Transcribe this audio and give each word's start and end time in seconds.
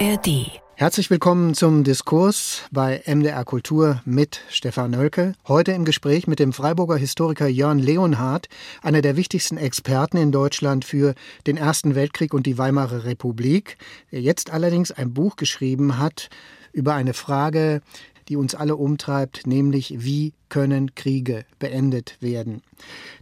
ARD. 0.00 0.60
Herzlich 0.74 1.08
willkommen 1.08 1.54
zum 1.54 1.84
Diskurs 1.84 2.62
bei 2.72 3.00
MDR 3.06 3.44
Kultur 3.44 4.02
mit 4.04 4.40
Stefan 4.48 4.90
Nölke. 4.90 5.34
Heute 5.46 5.70
im 5.70 5.84
Gespräch 5.84 6.26
mit 6.26 6.40
dem 6.40 6.52
Freiburger 6.52 6.96
Historiker 6.96 7.46
Jörn 7.46 7.78
Leonhardt, 7.78 8.48
einer 8.82 9.02
der 9.02 9.16
wichtigsten 9.16 9.56
Experten 9.56 10.16
in 10.16 10.32
Deutschland 10.32 10.84
für 10.84 11.14
den 11.46 11.56
Ersten 11.56 11.94
Weltkrieg 11.94 12.34
und 12.34 12.44
die 12.46 12.58
Weimarer 12.58 13.04
Republik, 13.04 13.76
der 14.10 14.20
jetzt 14.20 14.50
allerdings 14.50 14.90
ein 14.90 15.14
Buch 15.14 15.36
geschrieben 15.36 15.96
hat 15.98 16.28
über 16.72 16.94
eine 16.94 17.14
Frage, 17.14 17.80
die 18.28 18.36
uns 18.36 18.56
alle 18.56 18.74
umtreibt, 18.74 19.46
nämlich 19.46 19.94
wie 19.98 20.32
können 20.48 20.96
Kriege 20.96 21.44
beendet 21.60 22.16
werden. 22.20 22.62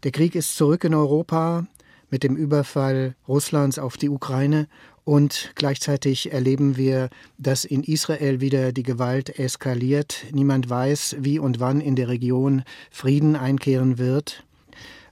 Der 0.04 0.10
Krieg 0.10 0.34
ist 0.34 0.56
zurück 0.56 0.84
in 0.84 0.94
Europa 0.94 1.66
mit 2.12 2.22
dem 2.22 2.36
Überfall 2.36 3.14
Russlands 3.26 3.78
auf 3.78 3.96
die 3.96 4.10
Ukraine 4.10 4.68
und 5.04 5.52
gleichzeitig 5.54 6.32
erleben 6.32 6.76
wir, 6.76 7.10
dass 7.38 7.64
in 7.64 7.82
Israel 7.82 8.40
wieder 8.40 8.72
die 8.72 8.82
Gewalt 8.82 9.38
eskaliert. 9.38 10.24
Niemand 10.32 10.70
weiß, 10.70 11.16
wie 11.18 11.38
und 11.38 11.60
wann 11.60 11.80
in 11.80 11.96
der 11.96 12.08
Region 12.08 12.62
Frieden 12.90 13.34
einkehren 13.34 13.98
wird. 13.98 14.44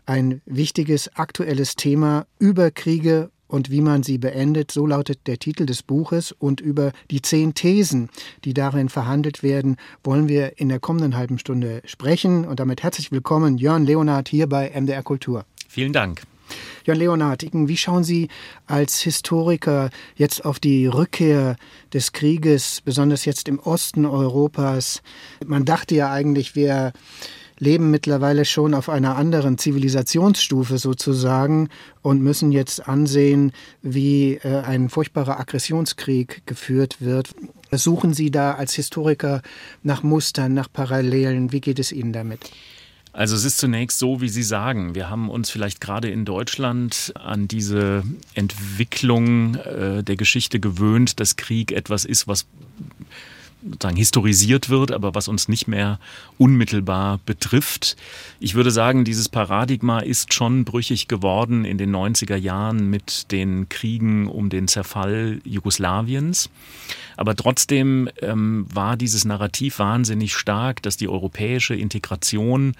Ein 0.06 0.40
wichtiges 0.46 1.14
aktuelles 1.16 1.76
Thema 1.76 2.26
über 2.38 2.70
Kriege 2.70 3.30
und 3.50 3.70
wie 3.70 3.80
man 3.80 4.04
sie 4.04 4.18
beendet, 4.18 4.70
so 4.70 4.86
lautet 4.86 5.26
der 5.26 5.38
Titel 5.38 5.66
des 5.66 5.82
Buches. 5.82 6.32
Und 6.32 6.60
über 6.60 6.92
die 7.10 7.20
zehn 7.20 7.52
Thesen, 7.54 8.08
die 8.44 8.54
darin 8.54 8.88
verhandelt 8.88 9.42
werden, 9.42 9.76
wollen 10.04 10.28
wir 10.28 10.58
in 10.58 10.68
der 10.68 10.78
kommenden 10.78 11.16
halben 11.16 11.38
Stunde 11.38 11.82
sprechen. 11.84 12.46
Und 12.46 12.60
damit 12.60 12.84
herzlich 12.84 13.10
willkommen, 13.10 13.58
Jörn 13.58 13.84
Leonard, 13.84 14.28
hier 14.28 14.48
bei 14.48 14.70
MDR 14.70 15.02
Kultur. 15.02 15.44
Vielen 15.68 15.92
Dank. 15.92 16.22
Jörn 16.84 16.98
Leonhard, 16.98 17.44
wie 17.52 17.76
schauen 17.76 18.04
Sie 18.04 18.28
als 18.66 19.00
Historiker 19.00 19.90
jetzt 20.16 20.44
auf 20.44 20.58
die 20.58 20.86
Rückkehr 20.86 21.56
des 21.92 22.12
Krieges, 22.12 22.80
besonders 22.84 23.24
jetzt 23.24 23.48
im 23.48 23.58
Osten 23.58 24.06
Europas? 24.06 25.02
Man 25.44 25.64
dachte 25.64 25.94
ja 25.94 26.10
eigentlich, 26.12 26.54
wir 26.54 26.92
leben 27.60 27.90
mittlerweile 27.90 28.44
schon 28.44 28.74
auf 28.74 28.88
einer 28.88 29.16
anderen 29.16 29.58
Zivilisationsstufe 29.58 30.78
sozusagen 30.78 31.68
und 32.02 32.22
müssen 32.22 32.50
jetzt 32.50 32.88
ansehen, 32.88 33.52
wie 33.82 34.34
äh, 34.42 34.62
ein 34.62 34.88
furchtbarer 34.88 35.38
Aggressionskrieg 35.38 36.42
geführt 36.46 36.96
wird. 37.00 37.34
Suchen 37.70 38.14
Sie 38.14 38.30
da 38.30 38.54
als 38.54 38.74
Historiker 38.74 39.42
nach 39.82 40.02
Mustern, 40.02 40.54
nach 40.54 40.72
Parallelen? 40.72 41.52
Wie 41.52 41.60
geht 41.60 41.78
es 41.78 41.92
Ihnen 41.92 42.12
damit? 42.12 42.50
Also 43.12 43.34
es 43.34 43.44
ist 43.44 43.58
zunächst 43.58 43.98
so, 43.98 44.20
wie 44.20 44.28
Sie 44.28 44.42
sagen, 44.42 44.94
wir 44.94 45.10
haben 45.10 45.28
uns 45.30 45.50
vielleicht 45.50 45.80
gerade 45.80 46.08
in 46.08 46.24
Deutschland 46.24 47.12
an 47.16 47.48
diese 47.48 48.04
Entwicklung 48.34 49.56
äh, 49.56 50.04
der 50.04 50.16
Geschichte 50.16 50.60
gewöhnt, 50.60 51.18
dass 51.18 51.36
Krieg 51.36 51.72
etwas 51.72 52.04
ist, 52.04 52.28
was 52.28 52.46
sozusagen 53.62 53.96
historisiert 53.96 54.70
wird, 54.70 54.92
aber 54.92 55.14
was 55.14 55.28
uns 55.28 55.48
nicht 55.48 55.68
mehr 55.68 55.98
unmittelbar 56.38 57.20
betrifft. 57.26 57.96
Ich 58.38 58.54
würde 58.54 58.70
sagen, 58.70 59.04
dieses 59.04 59.28
Paradigma 59.28 60.00
ist 60.00 60.32
schon 60.32 60.64
brüchig 60.64 61.08
geworden 61.08 61.64
in 61.64 61.78
den 61.78 61.94
90er 61.94 62.36
Jahren 62.36 62.88
mit 62.88 63.30
den 63.32 63.68
Kriegen 63.68 64.28
um 64.28 64.48
den 64.48 64.68
Zerfall 64.68 65.40
Jugoslawiens. 65.44 66.48
Aber 67.16 67.36
trotzdem 67.36 68.08
ähm, 68.22 68.66
war 68.72 68.96
dieses 68.96 69.24
Narrativ 69.24 69.78
wahnsinnig 69.78 70.34
stark, 70.34 70.82
dass 70.82 70.96
die 70.96 71.08
europäische 71.08 71.74
Integration, 71.74 72.74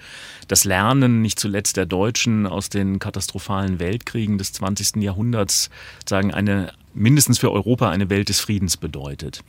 das 0.47 0.63
Lernen 0.63 1.21
nicht 1.21 1.39
zuletzt 1.39 1.77
der 1.77 1.85
Deutschen 1.85 2.47
aus 2.47 2.69
den 2.69 2.99
katastrophalen 2.99 3.79
Weltkriegen 3.79 4.37
des 4.37 4.53
20. 4.53 4.97
Jahrhunderts, 4.97 5.69
sagen 6.07 6.33
eine 6.33 6.73
mindestens 6.93 7.39
für 7.39 7.51
Europa 7.51 7.89
eine 7.89 8.09
Welt 8.09 8.29
des 8.29 8.39
Friedens 8.39 8.77
bedeutet. 8.77 9.43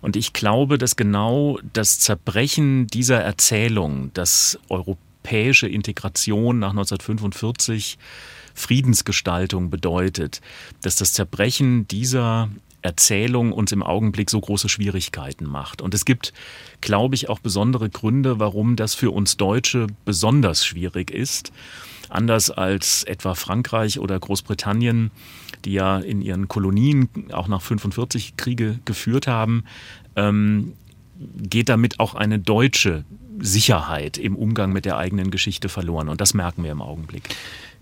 Und 0.00 0.16
ich 0.16 0.32
glaube, 0.32 0.78
dass 0.78 0.96
genau 0.96 1.58
das 1.72 1.98
Zerbrechen 2.00 2.86
dieser 2.86 3.20
Erzählung, 3.20 4.10
dass 4.14 4.58
europäische 4.68 5.68
Integration 5.68 6.58
nach 6.58 6.70
1945 6.70 7.98
Friedensgestaltung 8.54 9.70
bedeutet, 9.70 10.40
dass 10.82 10.96
das 10.96 11.12
Zerbrechen 11.12 11.86
dieser 11.88 12.50
Erzählung 12.82 13.52
uns 13.52 13.72
im 13.72 13.82
Augenblick 13.82 14.30
so 14.30 14.40
große 14.40 14.68
Schwierigkeiten 14.68 15.46
macht. 15.46 15.80
Und 15.80 15.94
es 15.94 16.04
gibt, 16.04 16.32
glaube 16.80 17.14
ich, 17.14 17.28
auch 17.28 17.38
besondere 17.38 17.88
Gründe, 17.88 18.38
warum 18.38 18.76
das 18.76 18.94
für 18.94 19.10
uns 19.10 19.36
Deutsche 19.36 19.86
besonders 20.04 20.66
schwierig 20.66 21.10
ist. 21.10 21.52
Anders 22.08 22.50
als 22.50 23.04
etwa 23.04 23.34
Frankreich 23.34 23.98
oder 23.98 24.18
Großbritannien, 24.18 25.10
die 25.64 25.72
ja 25.72 25.98
in 25.98 26.20
ihren 26.20 26.48
Kolonien 26.48 27.08
auch 27.32 27.48
nach 27.48 27.62
45 27.62 28.36
Kriege 28.36 28.80
geführt 28.84 29.26
haben, 29.26 29.64
ähm, 30.16 30.74
geht 31.36 31.68
damit 31.68 32.00
auch 32.00 32.14
eine 32.14 32.38
deutsche 32.38 33.04
Sicherheit 33.38 34.18
im 34.18 34.36
Umgang 34.36 34.72
mit 34.72 34.84
der 34.84 34.98
eigenen 34.98 35.30
Geschichte 35.30 35.68
verloren. 35.68 36.08
Und 36.08 36.20
das 36.20 36.34
merken 36.34 36.64
wir 36.64 36.72
im 36.72 36.82
Augenblick. 36.82 37.34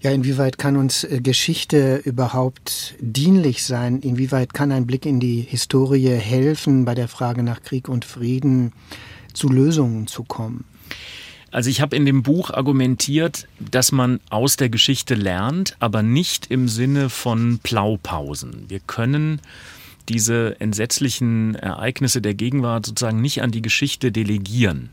Ja, 0.02 0.10
inwieweit 0.12 0.56
kann 0.56 0.76
uns 0.78 1.04
äh, 1.04 1.20
Geschichte 1.20 1.96
überhaupt 1.96 2.94
dienlich 3.00 3.64
sein? 3.64 4.00
Inwieweit 4.00 4.54
kann 4.54 4.72
ein 4.72 4.86
Blick 4.86 5.04
in 5.04 5.20
die 5.20 5.42
Historie 5.42 6.08
helfen, 6.08 6.86
bei 6.86 6.94
der 6.94 7.06
Frage 7.06 7.42
nach 7.42 7.62
Krieg 7.62 7.88
und 7.88 8.06
Frieden 8.06 8.72
zu 9.34 9.50
Lösungen 9.50 10.06
zu 10.06 10.24
kommen? 10.24 10.64
Also 11.50 11.68
ich 11.68 11.82
habe 11.82 11.96
in 11.96 12.06
dem 12.06 12.22
Buch 12.22 12.50
argumentiert, 12.50 13.46
dass 13.58 13.92
man 13.92 14.20
aus 14.30 14.56
der 14.56 14.70
Geschichte 14.70 15.14
lernt, 15.14 15.76
aber 15.80 16.02
nicht 16.02 16.46
im 16.46 16.68
Sinne 16.68 17.10
von 17.10 17.58
Blaupausen. 17.58 18.64
Wir 18.68 18.80
können 18.80 19.40
diese 20.08 20.60
entsetzlichen 20.60 21.54
Ereignisse 21.54 22.20
der 22.20 22.34
Gegenwart 22.34 22.86
sozusagen 22.86 23.20
nicht 23.20 23.42
an 23.42 23.50
die 23.50 23.62
Geschichte 23.62 24.12
delegieren. 24.12 24.90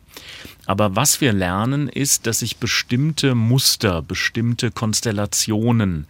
Aber 0.66 0.95
was 0.95 1.22
wir 1.22 1.34
lernen, 1.34 1.88
ist, 1.88 2.28
dass 2.28 2.40
sich 2.40 2.57
bestimmte 2.57 3.35
Muster, 3.35 4.01
bestimmte 4.01 4.72
Konstellationen, 4.72 6.07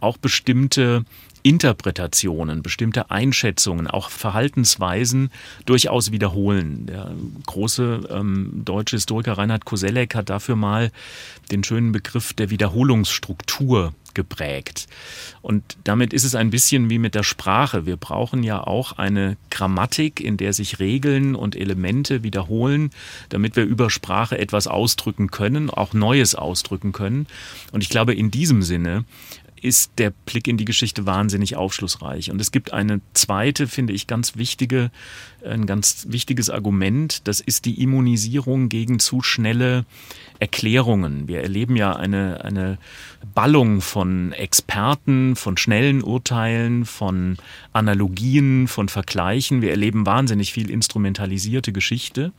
auch 0.00 0.16
bestimmte 0.16 1.04
Interpretationen, 1.44 2.62
bestimmte 2.62 3.10
Einschätzungen, 3.10 3.86
auch 3.86 4.08
Verhaltensweisen 4.08 5.30
durchaus 5.66 6.10
wiederholen. 6.10 6.86
Der 6.86 7.14
große 7.44 8.08
ähm, 8.10 8.62
deutsche 8.64 8.96
Historiker 8.96 9.34
Reinhard 9.34 9.66
Koselleck 9.66 10.14
hat 10.14 10.30
dafür 10.30 10.56
mal 10.56 10.90
den 11.50 11.62
schönen 11.62 11.92
Begriff 11.92 12.32
der 12.32 12.48
Wiederholungsstruktur 12.48 13.92
geprägt. 14.14 14.86
Und 15.42 15.76
damit 15.84 16.12
ist 16.12 16.24
es 16.24 16.34
ein 16.34 16.50
bisschen 16.50 16.88
wie 16.88 16.98
mit 16.98 17.14
der 17.14 17.24
Sprache. 17.24 17.84
Wir 17.84 17.96
brauchen 17.96 18.42
ja 18.42 18.62
auch 18.62 18.92
eine 18.92 19.36
Grammatik, 19.50 20.20
in 20.20 20.36
der 20.36 20.52
sich 20.52 20.78
Regeln 20.78 21.34
und 21.34 21.56
Elemente 21.56 22.22
wiederholen, 22.22 22.90
damit 23.28 23.56
wir 23.56 23.64
über 23.64 23.90
Sprache 23.90 24.38
etwas 24.38 24.66
ausdrücken 24.66 25.30
können, 25.30 25.68
auch 25.68 25.92
Neues 25.92 26.34
ausdrücken 26.34 26.92
können. 26.92 27.26
Und 27.72 27.82
ich 27.82 27.90
glaube, 27.90 28.14
in 28.14 28.30
diesem 28.30 28.62
Sinne 28.62 29.04
ist 29.64 29.92
der 29.96 30.10
Blick 30.10 30.46
in 30.46 30.58
die 30.58 30.66
Geschichte 30.66 31.06
wahnsinnig 31.06 31.56
aufschlussreich. 31.56 32.30
Und 32.30 32.38
es 32.38 32.52
gibt 32.52 32.74
eine 32.74 33.00
zweite, 33.14 33.66
finde 33.66 33.94
ich, 33.94 34.06
ganz 34.06 34.36
wichtige, 34.36 34.90
ein 35.42 35.64
ganz 35.64 36.06
wichtiges 36.10 36.50
Argument. 36.50 37.26
Das 37.26 37.40
ist 37.40 37.64
die 37.64 37.82
Immunisierung 37.82 38.68
gegen 38.68 38.98
zu 38.98 39.22
schnelle 39.22 39.86
Erklärungen. 40.38 41.28
Wir 41.28 41.40
erleben 41.40 41.76
ja 41.76 41.96
eine, 41.96 42.44
eine 42.44 42.76
Ballung 43.34 43.80
von 43.80 44.32
Experten, 44.32 45.34
von 45.34 45.56
schnellen 45.56 46.02
Urteilen, 46.02 46.84
von 46.84 47.38
Analogien, 47.72 48.68
von 48.68 48.90
Vergleichen. 48.90 49.62
Wir 49.62 49.70
erleben 49.70 50.04
wahnsinnig 50.04 50.52
viel 50.52 50.68
instrumentalisierte 50.68 51.72
Geschichte. 51.72 52.32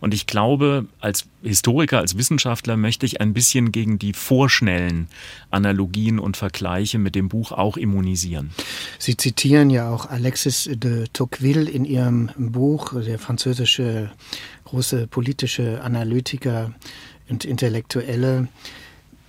Und 0.00 0.12
ich 0.12 0.26
glaube, 0.26 0.86
als 1.00 1.26
Historiker, 1.42 1.98
als 1.98 2.16
Wissenschaftler 2.16 2.76
möchte 2.76 3.06
ich 3.06 3.20
ein 3.20 3.32
bisschen 3.32 3.72
gegen 3.72 3.98
die 3.98 4.12
vorschnellen 4.12 5.08
Analogien 5.50 6.18
und 6.18 6.36
Vergleiche 6.36 6.98
mit 6.98 7.14
dem 7.14 7.28
Buch 7.28 7.52
auch 7.52 7.76
immunisieren. 7.76 8.50
Sie 8.98 9.16
zitieren 9.16 9.70
ja 9.70 9.90
auch 9.90 10.06
Alexis 10.06 10.68
de 10.72 11.06
Tocqueville 11.12 11.70
in 11.70 11.84
Ihrem 11.84 12.30
Buch, 12.36 12.92
der 13.02 13.18
französische 13.18 14.10
große 14.64 15.06
politische 15.06 15.82
Analytiker 15.82 16.72
und 17.28 17.44
Intellektuelle, 17.44 18.48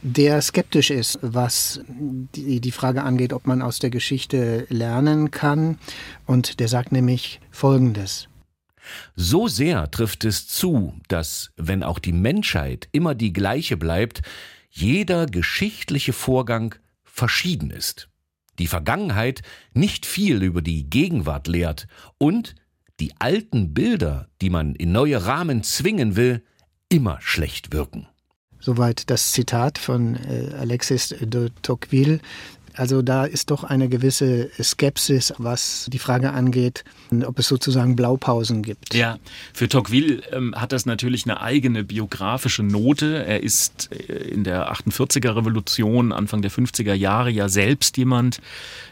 der 0.02 0.42
skeptisch 0.42 0.90
ist, 0.90 1.20
was 1.22 1.82
die, 1.88 2.60
die 2.60 2.72
Frage 2.72 3.04
angeht, 3.04 3.34
ob 3.34 3.46
man 3.46 3.62
aus 3.62 3.80
der 3.80 3.92
Geschichte 3.92 4.66
lernen 4.70 5.32
kann. 5.32 5.78
Und 6.26 6.60
der 6.60 6.68
sagt 6.68 6.92
nämlich 6.92 7.40
Folgendes. 7.52 8.28
So 9.16 9.48
sehr 9.48 9.90
trifft 9.92 10.26
es 10.26 10.48
zu, 10.48 11.00
dass, 11.08 11.52
wenn 11.58 11.84
auch 11.84 12.00
die 12.00 12.14
Menschheit 12.14 12.88
immer 12.92 13.16
die 13.16 13.34
gleiche 13.34 13.78
bleibt, 13.78 14.22
jeder 14.70 15.26
geschichtliche 15.26 16.14
Vorgang 16.14 16.76
verschieden 17.04 17.72
ist. 17.72 18.10
Die 18.60 18.68
Vergangenheit 18.68 19.42
nicht 19.74 20.06
viel 20.06 20.44
über 20.44 20.62
die 20.62 20.90
Gegenwart 20.90 21.48
lehrt 21.48 21.88
und 22.18 22.56
die 23.00 23.14
alten 23.20 23.74
Bilder, 23.74 24.30
die 24.42 24.50
man 24.50 24.76
in 24.76 24.92
neue 24.92 25.26
Rahmen 25.26 25.64
zwingen 25.64 26.16
will, 26.16 26.44
immer 26.90 27.18
schlecht 27.22 27.74
wirken. 27.74 28.08
Soweit 28.60 29.10
das 29.10 29.32
Zitat 29.32 29.80
von 29.80 30.16
äh, 30.16 30.54
Alexis 30.54 31.16
de 31.20 31.50
Tocqueville. 31.64 32.20
Also 32.76 33.02
da 33.02 33.26
ist 33.26 33.52
doch 33.52 33.64
eine 33.64 33.90
gewisse 33.90 34.50
Skepsis, 34.62 35.34
was 35.38 35.88
die 35.92 36.00
Frage 36.00 36.32
angeht, 36.32 36.84
ob 37.26 37.40
es 37.40 37.48
sozusagen 37.48 37.96
Blaupausen 37.96 38.64
gibt. 38.64 38.94
Ja, 38.94 39.18
für 39.54 39.68
Tocqueville 39.68 40.22
ähm, 40.32 40.56
hat 40.56 40.72
das 40.72 40.86
natürlich 40.86 41.26
eine 41.26 41.42
eigene 41.42 41.84
biografische 41.84 42.64
Note. 42.64 43.26
Er 43.26 43.44
ist 43.44 43.90
äh, 43.92 44.14
in 44.14 44.44
der 44.44 44.72
48er 44.72 45.36
Revolution, 45.36 46.12
Anfang 46.12 46.42
der 46.42 46.52
50er 46.52 46.94
Jahre 46.94 47.30
ja 47.30 47.50
selbst 47.50 47.98
jemand, 47.98 48.40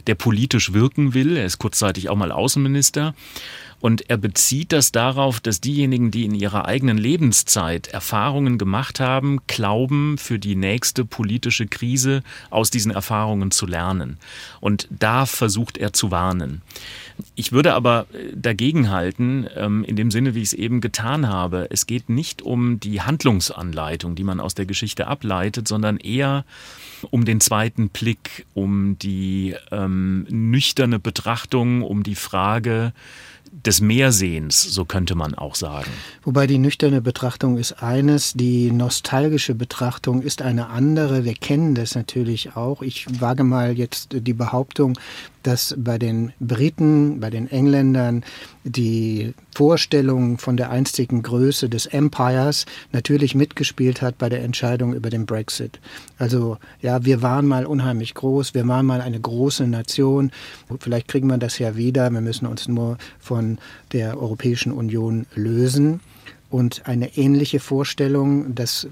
der 0.07 0.15
politisch 0.15 0.73
wirken 0.73 1.13
will. 1.13 1.37
Er 1.37 1.45
ist 1.45 1.59
kurzzeitig 1.59 2.09
auch 2.09 2.15
mal 2.15 2.31
Außenminister. 2.31 3.13
Und 3.81 4.09
er 4.09 4.17
bezieht 4.17 4.71
das 4.71 4.91
darauf, 4.91 5.39
dass 5.39 5.61
diejenigen, 5.61 6.11
die 6.11 6.25
in 6.25 6.35
ihrer 6.35 6.65
eigenen 6.65 6.97
Lebenszeit 6.97 7.87
Erfahrungen 7.87 8.57
gemacht 8.57 8.99
haben, 8.99 9.39
glauben, 9.47 10.17
für 10.17 10.39
die 10.39 10.55
nächste 10.55 11.05
politische 11.05 11.67
Krise 11.67 12.23
aus 12.49 12.71
diesen 12.71 12.91
Erfahrungen 12.91 13.51
zu 13.51 13.65
lernen. 13.65 14.17
Und 14.59 14.87
da 14.89 15.25
versucht 15.25 15.77
er 15.77 15.93
zu 15.93 16.11
warnen. 16.11 16.61
Ich 17.35 17.51
würde 17.51 17.73
aber 17.73 18.05
äh, 18.13 18.33
dagegen 18.35 18.89
halten, 18.89 19.47
ähm, 19.55 19.83
in 19.83 19.95
dem 19.95 20.11
Sinne, 20.11 20.35
wie 20.35 20.41
ich 20.41 20.49
es 20.49 20.53
eben 20.53 20.81
getan 20.81 21.27
habe. 21.27 21.67
Es 21.69 21.85
geht 21.85 22.09
nicht 22.09 22.41
um 22.41 22.79
die 22.79 23.01
Handlungsanleitung, 23.01 24.15
die 24.15 24.23
man 24.23 24.39
aus 24.39 24.55
der 24.55 24.65
Geschichte 24.65 25.07
ableitet, 25.07 25.67
sondern 25.67 25.97
eher 25.97 26.45
um 27.11 27.25
den 27.25 27.39
zweiten 27.39 27.89
Blick, 27.89 28.45
um 28.53 28.97
die 28.99 29.55
ähm, 29.71 30.25
nüchterne 30.29 30.99
Betrachtung, 30.99 31.81
um 31.81 32.03
die 32.03 32.15
Frage, 32.15 32.93
des 33.51 33.81
Mehrsehens, 33.81 34.61
so 34.61 34.85
könnte 34.85 35.15
man 35.15 35.35
auch 35.35 35.55
sagen. 35.55 35.91
Wobei 36.23 36.47
die 36.47 36.57
nüchterne 36.57 37.01
Betrachtung 37.01 37.57
ist 37.57 37.83
eines, 37.83 38.33
die 38.33 38.71
nostalgische 38.71 39.55
Betrachtung 39.55 40.21
ist 40.21 40.41
eine 40.41 40.67
andere. 40.67 41.25
Wir 41.25 41.33
kennen 41.33 41.75
das 41.75 41.95
natürlich 41.95 42.55
auch. 42.55 42.81
Ich 42.81 43.05
wage 43.19 43.43
mal 43.43 43.77
jetzt 43.77 44.09
die 44.11 44.33
Behauptung, 44.33 44.97
dass 45.43 45.75
bei 45.77 45.97
den 45.97 46.33
Briten, 46.39 47.19
bei 47.19 47.29
den 47.29 47.49
Engländern 47.49 48.23
die 48.63 49.33
Vorstellung 49.55 50.37
von 50.37 50.57
der 50.57 50.69
einstigen 50.69 51.21
Größe 51.23 51.69
des 51.69 51.85
Empires 51.85 52.65
natürlich 52.91 53.35
mitgespielt 53.35 54.01
hat 54.01 54.17
bei 54.17 54.29
der 54.29 54.43
Entscheidung 54.43 54.93
über 54.93 55.09
den 55.09 55.25
Brexit. 55.25 55.79
Also 56.17 56.57
ja, 56.81 57.05
wir 57.05 57.21
waren 57.21 57.47
mal 57.47 57.65
unheimlich 57.65 58.13
groß, 58.13 58.53
wir 58.53 58.67
waren 58.67 58.85
mal 58.85 59.01
eine 59.01 59.19
große 59.19 59.67
Nation. 59.67 60.31
Vielleicht 60.79 61.07
kriegen 61.07 61.27
wir 61.27 61.37
das 61.37 61.59
ja 61.59 61.75
wieder. 61.75 62.09
Wir 62.11 62.21
müssen 62.21 62.45
uns 62.45 62.67
nur 62.67 62.97
von 63.19 63.57
der 63.91 64.19
Europäischen 64.19 64.71
Union 64.71 65.25
lösen. 65.35 66.01
Und 66.49 66.87
eine 66.87 67.15
ähnliche 67.15 67.59
Vorstellung, 67.59 68.55
das 68.55 68.87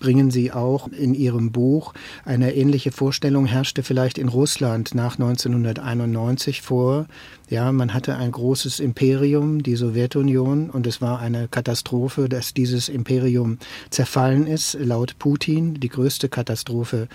bringen 0.00 0.32
Sie 0.32 0.50
auch 0.50 0.88
in 0.88 1.14
Ihrem 1.14 1.52
Buch. 1.52 1.94
Eine 2.24 2.54
ähnliche 2.54 2.90
Vorstellung 2.90 3.46
herrschte 3.46 3.84
vielleicht 3.84 4.18
in 4.18 4.28
Russland 4.28 4.94
nach 4.96 5.12
1991 5.12 6.62
vor. 6.62 7.06
Ja, 7.48 7.70
man 7.70 7.94
hatte 7.94 8.16
ein 8.16 8.32
großes 8.32 8.80
Imperium, 8.80 9.62
die 9.62 9.76
Sowjetunion, 9.76 10.70
und 10.70 10.86
es 10.88 11.00
war 11.00 11.20
eine 11.20 11.46
Katastrophe, 11.46 12.28
dass 12.28 12.54
dieses 12.54 12.88
Imperium 12.88 13.58
zerfallen 13.90 14.48
ist, 14.48 14.76
laut 14.80 15.18
Putin, 15.18 15.74
die 15.74 15.88
größte 15.88 16.28
Katastrophe 16.28 17.06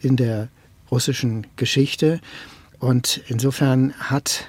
in 0.00 0.16
der 0.16 0.48
russischen 0.90 1.46
Geschichte. 1.56 2.20
Und 2.78 3.22
insofern 3.26 3.94
hat 3.94 4.46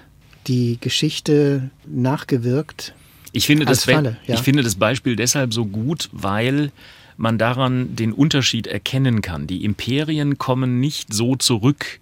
die 0.48 0.78
Geschichte 0.80 1.69
nachgewirkt. 1.86 2.94
Ich 3.31 3.45
finde, 3.45 3.66
das, 3.66 3.86
Falle, 3.86 4.18
ja? 4.25 4.36
ich 4.36 4.42
finde 4.42 4.63
das 4.63 4.75
Beispiel 4.75 5.16
deshalb 5.16 5.54
so 5.54 5.66
gut, 5.66 6.10
weil 6.12 6.72
man 7.18 7.38
daran 7.38 7.96
den 7.96 8.14
Unterschied 8.14 8.68
erkennen 8.68 9.22
kann. 9.22 9.48
Die 9.48 9.66
Imperien 9.66 10.38
kommen 10.38 10.80
nicht 10.80 11.14
so 11.14 11.36
zurück, 11.36 12.00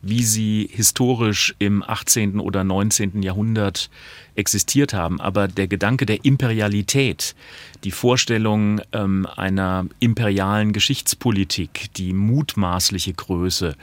wie 0.00 0.22
sie 0.22 0.68
historisch 0.72 1.54
im 1.58 1.82
18. 1.82 2.38
oder 2.38 2.62
19. 2.62 3.22
Jahrhundert 3.22 3.90
existiert 4.36 4.94
haben. 4.94 5.20
Aber 5.20 5.48
der 5.48 5.66
Gedanke 5.66 6.06
der 6.06 6.24
Imperialität, 6.24 7.34
die 7.82 7.90
Vorstellung 7.90 8.80
ähm, 8.92 9.26
einer 9.36 9.86
imperialen 9.98 10.72
Geschichtspolitik, 10.72 11.92
die 11.96 12.12
mutmaßliche 12.12 13.12
Größe, 13.12 13.74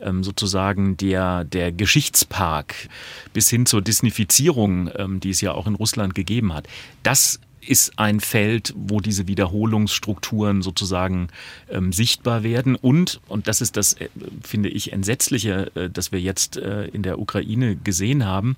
ähm, 0.00 0.24
sozusagen 0.24 0.96
der, 0.96 1.44
der 1.44 1.70
Geschichtspark 1.70 2.88
bis 3.34 3.50
hin 3.50 3.66
zur 3.66 3.82
Disneyfizierung, 3.82 4.90
ähm, 4.96 5.20
die 5.20 5.30
es 5.30 5.42
ja 5.42 5.52
auch 5.52 5.66
in 5.66 5.74
Russland 5.74 6.14
gegeben 6.14 6.54
hat, 6.54 6.66
das 7.02 7.40
ist 7.60 7.98
ein 7.98 8.20
Feld, 8.20 8.74
wo 8.76 9.00
diese 9.00 9.26
Wiederholungsstrukturen 9.26 10.62
sozusagen 10.62 11.28
ähm, 11.70 11.92
sichtbar 11.92 12.42
werden. 12.42 12.76
Und, 12.76 13.20
und 13.28 13.48
das 13.48 13.60
ist 13.60 13.76
das, 13.76 13.94
äh, 13.94 14.08
finde 14.42 14.68
ich, 14.68 14.92
Entsetzliche, 14.92 15.70
äh, 15.74 15.90
das 15.90 16.12
wir 16.12 16.20
jetzt 16.20 16.56
äh, 16.56 16.86
in 16.86 17.02
der 17.02 17.18
Ukraine 17.18 17.76
gesehen 17.76 18.24
haben, 18.24 18.56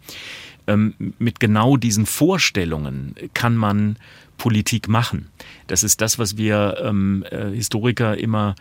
ähm, 0.67 0.95
mit 1.19 1.41
genau 1.41 1.77
diesen 1.77 2.07
Vorstellungen 2.07 3.15
kann 3.35 3.57
man 3.57 3.97
Politik 4.37 4.89
machen. 4.89 5.29
Das 5.67 5.83
ist 5.83 6.01
das, 6.01 6.19
was 6.19 6.39
wir 6.39 6.79
ähm, 6.83 7.25
äh, 7.31 7.51
Historiker 7.51 8.17
immer 8.17 8.55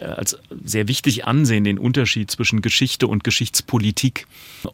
als 0.00 0.38
sehr 0.64 0.88
wichtig 0.88 1.24
ansehen, 1.24 1.64
den 1.64 1.78
Unterschied 1.78 2.30
zwischen 2.30 2.62
Geschichte 2.62 3.06
und 3.06 3.24
Geschichtspolitik. 3.24 4.26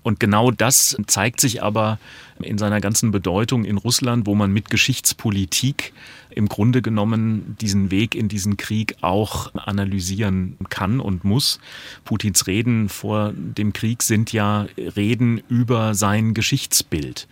Und 0.03 0.21
genau 0.21 0.51
das 0.51 0.97
zeigt 1.07 1.41
sich 1.41 1.63
aber 1.63 1.99
in 2.41 2.59
seiner 2.59 2.81
ganzen 2.81 3.11
Bedeutung 3.11 3.65
in 3.65 3.79
Russland, 3.79 4.27
wo 4.27 4.35
man 4.35 4.53
mit 4.53 4.71
Geschichtspolitik 4.71 5.93
im 6.35 6.49
Grunde 6.49 6.83
genommen 6.83 7.57
diesen 7.61 7.91
Weg 7.91 8.15
in 8.15 8.29
diesen 8.29 8.57
Krieg 8.57 8.97
auch 9.01 9.55
analysieren 9.55 10.57
kann 10.69 11.01
und 11.01 11.25
muss. 11.25 11.61
Putins 12.05 12.47
Reden 12.47 12.89
vor 12.89 13.33
dem 13.35 13.73
Krieg 13.73 14.03
sind 14.03 14.33
ja 14.33 14.67
Reden 14.77 15.43
über 15.49 15.95
sein 15.95 16.35
Geschichtsbild. 16.35 17.29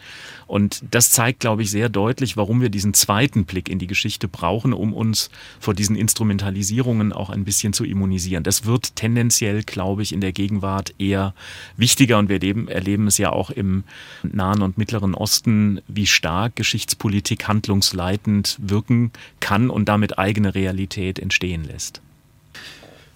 Und 0.51 0.83
das 0.91 1.11
zeigt, 1.11 1.39
glaube 1.39 1.63
ich, 1.63 1.71
sehr 1.71 1.89
deutlich, 1.89 2.37
warum 2.37 2.61
wir 2.61 2.71
diesen 2.71 2.93
zweiten 2.93 3.45
Blick 3.45 3.69
in 3.69 3.79
die 3.79 3.87
Geschichte 3.87 4.27
brauchen, 4.27 4.73
um 4.73 4.93
uns 4.93 5.31
vor 5.61 5.75
diesen 5.75 5.95
Instrumentalisierungen 5.95 7.13
auch 7.13 7.31
ein 7.31 7.45
bisschen 7.45 7.73
zu 7.73 7.85
immunisieren. 7.85 8.43
Das 8.43 8.65
wird 8.65 8.97
tendenziell, 8.97 9.63
glaube 9.63 10.03
ich, 10.03 10.13
in 10.13 10.21
der 10.21 10.33
Gegenwart 10.33 10.93
eher 10.99 11.35
wichtiger 11.77 12.19
und 12.19 12.29
wir 12.29 12.37
erleben, 12.37 12.67
erleben 12.67 13.07
es 13.07 13.17
ja 13.17 13.31
auch 13.31 13.51
im 13.51 13.85
Nahen 14.25 14.63
und 14.63 14.77
Mittleren 14.77 15.15
Osten, 15.15 15.83
wie 15.87 16.09
stark 16.09 16.57
Geschichtspolitik 16.57 17.47
handlungsleitend 17.47 18.59
wirken 18.91 19.13
kann 19.39 19.71
und 19.71 19.89
damit 19.89 20.19
eigene 20.19 20.55
Realität 20.55 21.19
entstehen 21.19 21.65
lässt. 21.65 22.03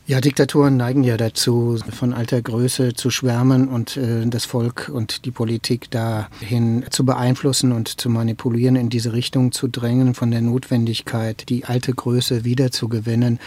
Ja, 0.06 0.20
Diktaturen 0.20 0.76
neigen 0.76 1.02
ja 1.02 1.16
dazu, 1.16 1.78
von 1.88 2.12
alter 2.12 2.42
Größe 2.42 2.92
zu 2.92 3.08
schwärmen 3.08 3.68
und 3.68 3.96
äh, 3.96 4.26
das 4.26 4.44
Volk 4.44 4.90
und 4.92 5.24
die 5.24 5.30
Politik 5.30 5.90
dahin 5.90 6.84
zu 6.90 7.06
beeinflussen 7.06 7.72
und 7.72 7.88
zu 7.88 8.10
manipulieren, 8.10 8.76
in 8.76 8.90
diese 8.90 9.14
Richtung 9.14 9.50
zu 9.50 9.66
drängen, 9.66 10.12
von 10.12 10.30
der 10.30 10.42
Notwendigkeit, 10.42 11.48
die 11.48 11.64
alte 11.64 11.94
Größe 11.94 12.44
wiederzugewinnen. 12.44 13.40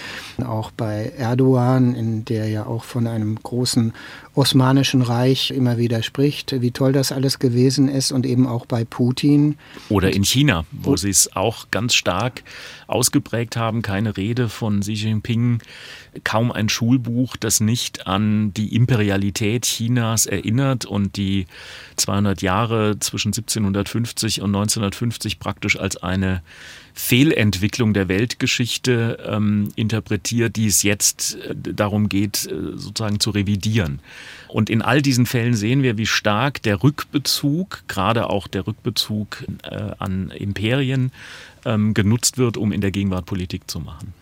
Auch 0.48 0.72
bei 0.72 1.14
Erdogan, 1.16 1.94
in 1.94 2.26
der 2.26 2.50
ja 2.50 2.66
auch 2.66 2.86
von 2.86 3.06
einem 3.06 3.36
großen 3.36 3.94
Osmanischen 4.34 5.04
Reich 5.04 5.52
immer 5.52 5.78
wieder 5.78 6.02
spricht, 6.02 6.60
wie 6.62 6.72
toll 6.72 6.92
das 6.92 7.12
alles 7.12 7.38
gewesen 7.38 7.88
ist 7.88 8.12
und 8.12 8.26
eben 8.26 8.48
auch 8.48 8.66
bei 8.66 8.84
Putin. 8.84 9.58
Oder 9.90 10.12
in 10.12 10.24
China, 10.24 10.66
wo 10.72 10.98
sie 10.98 11.10
es 11.10 11.36
auch 11.36 11.70
ganz 11.70 11.94
stark 11.94 12.44
ausgeprägt 12.88 13.58
haben. 13.58 13.82
Keine 13.82 14.16
Rede 14.16 14.50
von 14.50 14.80
Xi 14.80 14.94
Jinping, 14.94 15.60
kaum 16.24 16.47
ein 16.52 16.70
Schulbuch, 16.70 17.38
das 17.38 17.60
nicht 17.60 18.08
an 18.08 18.54
die 18.54 18.76
Imperialität 18.76 19.66
Chinas 19.66 20.26
erinnert 20.26 20.86
und 20.86 21.18
die 21.18 21.46
200 21.96 22.42
Jahre 22.42 23.00
zwischen 23.00 23.30
1750 23.30 24.42
und 24.42 24.56
1950 24.56 25.40
praktisch 25.40 25.80
als 25.80 25.98
eine 25.98 26.42
Fehlentwicklung 26.98 27.94
der 27.94 28.08
Weltgeschichte 28.08 29.20
ähm, 29.24 29.70
interpretiert, 29.76 30.56
die 30.56 30.66
es 30.66 30.82
jetzt 30.82 31.36
äh, 31.36 31.54
darum 31.56 32.10
geht, 32.10 32.48
äh, 32.48 32.76
sozusagen 32.76 33.20
zu 33.20 33.30
revidieren. 33.30 34.00
Und 34.48 34.72
in 34.72 34.82
all 34.82 35.04
diesen 35.04 35.28
Fällen 35.28 35.54
sehen 35.54 35.84
wir, 35.84 36.00
wie 36.00 36.08
stark 36.08 36.64
der 36.64 36.82
Rückbezug, 36.82 37.84
gerade 37.88 38.32
auch 38.32 38.48
der 38.48 38.66
Rückbezug 38.66 39.46
äh, 39.62 39.92
an 40.00 40.32
Imperien, 40.32 41.12
ähm, 41.66 41.94
genutzt 41.94 42.38
wird, 42.38 42.58
um 42.58 42.72
in 42.72 42.82
der 42.82 42.92
Gegenwart 42.92 43.26
Politik 43.26 43.70
zu 43.70 43.80
machen. 43.80 44.14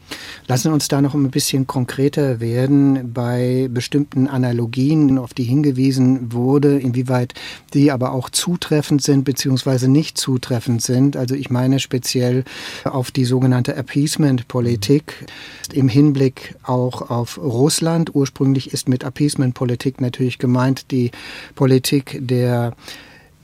Lassen 0.48 0.72
uns 0.72 0.88
da 0.88 1.01
noch 1.01 1.15
ein 1.15 1.32
bisschen 1.32 1.65
konkreter 1.65 2.39
werden 2.39 3.13
bei 3.13 3.68
bestimmten 3.72 4.27
Analogien, 4.27 5.18
auf 5.18 5.34
die 5.34 5.44
hingewiesen 5.44 6.32
wurde, 6.32 6.80
inwieweit 6.80 7.34
die 7.74 7.92
aber 7.92 8.12
auch 8.12 8.30
zutreffend 8.30 9.01
sind 9.01 9.24
beziehungsweise 9.24 9.89
nicht 9.89 10.18
zutreffend 10.18 10.82
sind. 10.82 11.18
Also 11.18 11.34
ich 11.34 11.50
meine 11.50 11.80
speziell 11.80 12.44
auf 12.84 13.10
die 13.12 13.25
sogenannte 13.25 13.75
Appeasement-Politik 13.75 15.25
im 15.74 15.88
Hinblick 15.88 16.56
auch 16.63 17.10
auf 17.10 17.39
Russland. 17.39 18.13
Ursprünglich 18.13 18.72
ist 18.72 18.88
mit 18.88 19.04
Appeasement-Politik 19.04 20.00
natürlich 20.00 20.38
gemeint 20.38 20.92
die 20.92 21.12
Politik 21.56 22.20
der 22.22 22.75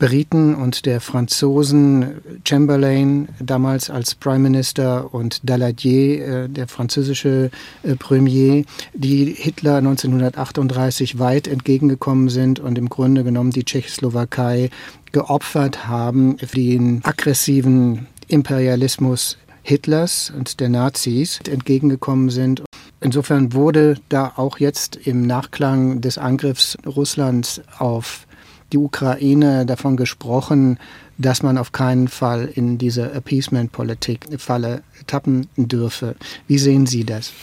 Briten 0.02 0.56
und 0.56 0.88
der 0.88 1.00
Franzosen 1.00 2.22
Chamberlain 2.44 3.30
damals 3.40 3.92
als 3.92 4.16
Prime 4.16 4.40
Minister 4.40 5.14
und 5.14 5.48
Daladier, 5.48 6.28
äh, 6.28 6.50
der 6.50 6.68
französische 6.68 7.52
äh, 7.84 7.96
Premier, 7.96 8.66
die 8.96 9.26
Hitler 9.26 9.76
1938 9.76 11.20
weit 11.20 11.48
entgegengekommen 11.48 12.30
sind 12.30 12.60
und 12.60 12.80
im 12.80 12.90
Grunde 12.90 13.24
genommen 13.24 13.52
die 13.52 13.64
Tschechoslowakei 13.64 14.72
geopfert 15.12 15.88
haben 15.88 16.40
für 16.40 16.48
den 16.48 17.02
aggressiven 17.04 18.08
Imperialismus 18.28 19.38
Hitlers 19.62 20.34
und 20.36 20.60
der 20.62 20.70
Nazis 20.70 21.42
entgegengekommen 21.48 22.32
sind. 22.32 22.64
Insofern 23.02 23.54
wurde 23.54 23.98
da 24.10 24.34
auch 24.36 24.58
jetzt 24.58 24.96
im 24.96 25.28
Nachklang 25.28 26.02
des 26.02 26.18
Angriffs 26.18 26.76
Russlands 26.88 27.62
auf 27.78 28.26
die 28.74 28.78
Ukraine 28.78 29.66
davon 29.66 29.98
gesprochen, 29.98 30.80
dass 31.18 31.44
man 31.44 31.58
auf 31.58 31.72
keinen 31.72 32.08
Fall 32.08 32.50
in 32.54 32.78
diese 32.78 33.14
Appeasement-Politik 33.14 34.28
Falle 34.38 34.84
tappen 35.08 35.48
dürfe. 35.56 36.16
Wie 36.48 36.58
sehen 36.58 36.86
Sie 36.86 37.06
das? 37.06 37.34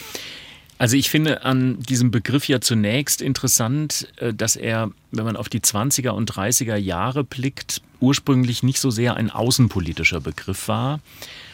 Also 0.78 0.97
ich 0.97 1.11
finde 1.11 1.44
an 1.44 1.80
diesem 1.80 2.12
Begriff 2.12 2.47
ja 2.47 2.61
zunächst 2.61 3.20
interessant, 3.20 4.08
äh, 4.16 4.32
dass 4.32 4.54
er, 4.54 4.90
wenn 5.11 5.25
man 5.25 5.37
auf 5.37 5.49
die 5.49 5.61
20er 5.61 6.11
und 6.11 6.32
30er 6.32 6.76
Jahre 6.76 7.25
blickt, 7.25 7.82
ursprünglich 8.00 8.62
nicht 8.62 8.78
so 8.78 8.90
sehr 8.90 9.16
ein 9.16 9.30
außenpolitischer 9.30 10.20
Begriff 10.20 10.68
war, 10.68 11.00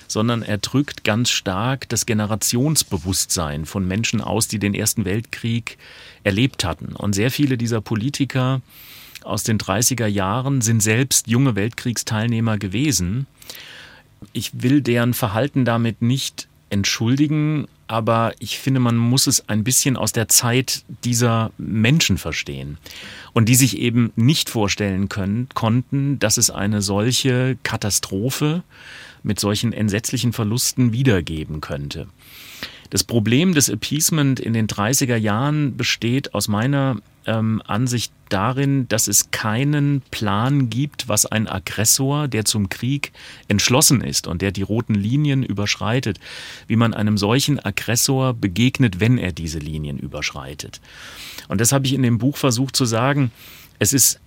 sondern 0.08 0.42
er 0.42 0.58
drückt 0.58 1.04
ganz 1.04 1.30
stark 1.30 1.88
das 1.88 2.04
Generationsbewusstsein 2.04 3.64
von 3.64 3.88
Menschen 3.88 4.20
aus, 4.20 4.46
die 4.46 4.58
den 4.58 4.74
Ersten 4.74 5.06
Weltkrieg 5.06 5.78
erlebt 6.22 6.62
hatten. 6.64 6.94
Und 6.94 7.14
sehr 7.14 7.30
viele 7.30 7.56
dieser 7.56 7.80
Politiker 7.80 8.60
aus 9.24 9.42
den 9.42 9.58
30er 9.58 10.06
Jahren 10.06 10.60
sind 10.60 10.80
selbst 10.80 11.28
junge 11.28 11.56
Weltkriegsteilnehmer 11.56 12.58
gewesen. 12.58 13.26
Ich 14.32 14.62
will 14.62 14.80
deren 14.80 15.14
Verhalten 15.14 15.64
damit 15.64 16.02
nicht 16.02 16.48
entschuldigen, 16.70 17.66
aber 17.86 18.32
ich 18.38 18.58
finde, 18.58 18.80
man 18.80 18.96
muss 18.96 19.26
es 19.26 19.48
ein 19.48 19.64
bisschen 19.64 19.96
aus 19.96 20.12
der 20.12 20.28
Zeit 20.28 20.84
dieser 21.04 21.52
Menschen 21.58 22.18
verstehen 22.18 22.78
und 23.32 23.48
die 23.48 23.54
sich 23.54 23.78
eben 23.78 24.12
nicht 24.16 24.48
vorstellen 24.48 25.08
können, 25.08 25.48
konnten, 25.54 26.18
dass 26.18 26.36
es 26.36 26.50
eine 26.50 26.80
solche 26.82 27.58
Katastrophe 27.62 28.62
mit 29.22 29.38
solchen 29.38 29.72
entsetzlichen 29.72 30.32
Verlusten 30.32 30.92
wiedergeben 30.92 31.60
könnte. 31.60 32.06
Das 32.90 33.04
Problem 33.04 33.54
des 33.54 33.68
Appeasement 33.68 34.40
in 34.40 34.52
den 34.52 34.66
30er 34.66 35.16
Jahren 35.16 35.76
besteht 35.76 36.34
aus 36.34 36.48
meiner 36.48 36.98
ähm, 37.26 37.62
Ansicht 37.66 38.12
darin, 38.28 38.88
dass 38.88 39.08
es 39.08 39.30
keinen 39.30 40.02
Plan 40.10 40.70
gibt, 40.70 41.08
was 41.08 41.26
ein 41.26 41.48
Aggressor, 41.48 42.28
der 42.28 42.44
zum 42.44 42.68
Krieg 42.68 43.12
entschlossen 43.48 44.00
ist 44.00 44.26
und 44.26 44.42
der 44.42 44.50
die 44.50 44.62
roten 44.62 44.94
Linien 44.94 45.42
überschreitet, 45.42 46.18
wie 46.66 46.76
man 46.76 46.94
einem 46.94 47.18
solchen 47.18 47.58
Aggressor 47.58 48.34
begegnet, 48.34 49.00
wenn 49.00 49.18
er 49.18 49.32
diese 49.32 49.58
Linien 49.58 49.98
überschreitet. 49.98 50.80
Und 51.48 51.60
das 51.60 51.72
habe 51.72 51.86
ich 51.86 51.92
in 51.92 52.02
dem 52.02 52.18
Buch 52.18 52.36
versucht 52.36 52.76
zu 52.76 52.84
sagen. 52.84 53.30
Es 53.78 53.92
ist 53.92 54.20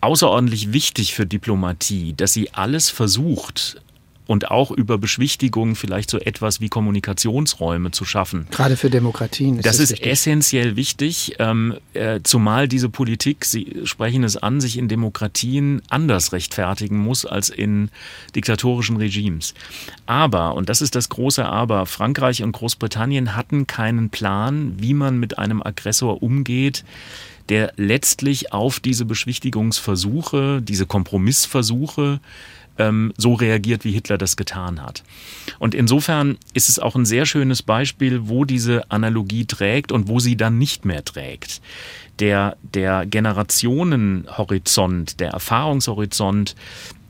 außerordentlich 0.00 0.72
wichtig 0.72 1.14
für 1.14 1.26
Diplomatie, 1.26 2.14
dass 2.16 2.32
sie 2.32 2.52
alles 2.52 2.90
versucht, 2.90 3.80
und 4.30 4.48
auch 4.48 4.70
über 4.70 4.96
Beschwichtigung 4.96 5.74
vielleicht 5.74 6.08
so 6.08 6.20
etwas 6.20 6.60
wie 6.60 6.68
Kommunikationsräume 6.68 7.90
zu 7.90 8.04
schaffen. 8.04 8.46
Gerade 8.52 8.76
für 8.76 8.88
Demokratien 8.88 9.56
ist 9.56 9.66
das, 9.66 9.78
das 9.78 9.86
ist 9.86 9.90
wichtig. 9.90 10.12
essentiell 10.12 10.76
wichtig, 10.76 11.34
ähm, 11.40 11.74
äh, 11.94 12.20
zumal 12.22 12.68
diese 12.68 12.88
Politik, 12.88 13.44
Sie 13.44 13.80
sprechen 13.82 14.22
es 14.22 14.36
an, 14.36 14.60
sich 14.60 14.78
in 14.78 14.86
Demokratien 14.86 15.82
anders 15.88 16.32
rechtfertigen 16.32 16.96
muss 16.96 17.26
als 17.26 17.48
in 17.48 17.90
diktatorischen 18.36 18.98
Regimes. 18.98 19.52
Aber, 20.06 20.54
und 20.54 20.68
das 20.68 20.80
ist 20.80 20.94
das 20.94 21.08
große 21.08 21.44
Aber, 21.44 21.84
Frankreich 21.86 22.44
und 22.44 22.52
Großbritannien 22.52 23.34
hatten 23.34 23.66
keinen 23.66 24.10
Plan, 24.10 24.74
wie 24.78 24.94
man 24.94 25.18
mit 25.18 25.38
einem 25.38 25.60
Aggressor 25.60 26.22
umgeht, 26.22 26.84
der 27.48 27.72
letztlich 27.76 28.52
auf 28.52 28.78
diese 28.78 29.06
Beschwichtigungsversuche, 29.06 30.62
diese 30.62 30.86
Kompromissversuche 30.86 32.20
ähm, 32.80 33.12
so 33.16 33.34
reagiert, 33.34 33.84
wie 33.84 33.92
Hitler 33.92 34.18
das 34.18 34.36
getan 34.36 34.82
hat. 34.82 35.04
Und 35.58 35.74
insofern 35.74 36.38
ist 36.54 36.68
es 36.68 36.78
auch 36.78 36.94
ein 36.96 37.04
sehr 37.04 37.26
schönes 37.26 37.62
Beispiel, 37.62 38.28
wo 38.28 38.44
diese 38.44 38.90
Analogie 38.90 39.44
trägt 39.44 39.92
und 39.92 40.08
wo 40.08 40.18
sie 40.18 40.36
dann 40.36 40.56
nicht 40.58 40.86
mehr 40.86 41.04
trägt. 41.04 41.60
Der, 42.18 42.56
der 42.62 43.04
Generationenhorizont, 43.06 45.20
der 45.20 45.30
Erfahrungshorizont 45.30 46.56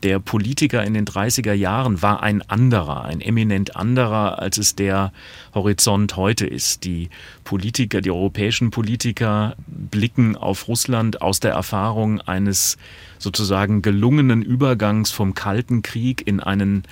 der 0.03 0.19
Politiker 0.19 0.83
in 0.83 0.93
den 0.93 1.05
30er 1.05 1.53
Jahren 1.53 2.01
war 2.01 2.23
ein 2.23 2.41
anderer, 2.49 3.05
ein 3.05 3.21
eminent 3.21 3.75
anderer, 3.75 4.39
als 4.39 4.57
es 4.57 4.75
der 4.75 5.13
Horizont 5.53 6.15
heute 6.15 6.47
ist. 6.47 6.83
Die 6.85 7.09
Politiker, 7.43 8.01
die 8.01 8.11
europäischen 8.11 8.71
Politiker 8.71 9.55
blicken 9.67 10.35
auf 10.35 10.67
Russland 10.67 11.21
aus 11.21 11.39
der 11.39 11.51
Erfahrung 11.51 12.21
eines 12.21 12.77
sozusagen 13.19 13.81
gelungenen 13.81 14.41
Übergangs 14.41 15.11
vom 15.11 15.35
Kalten 15.35 15.81
Krieg 15.83 16.25
in 16.25 16.39
einen 16.39 16.83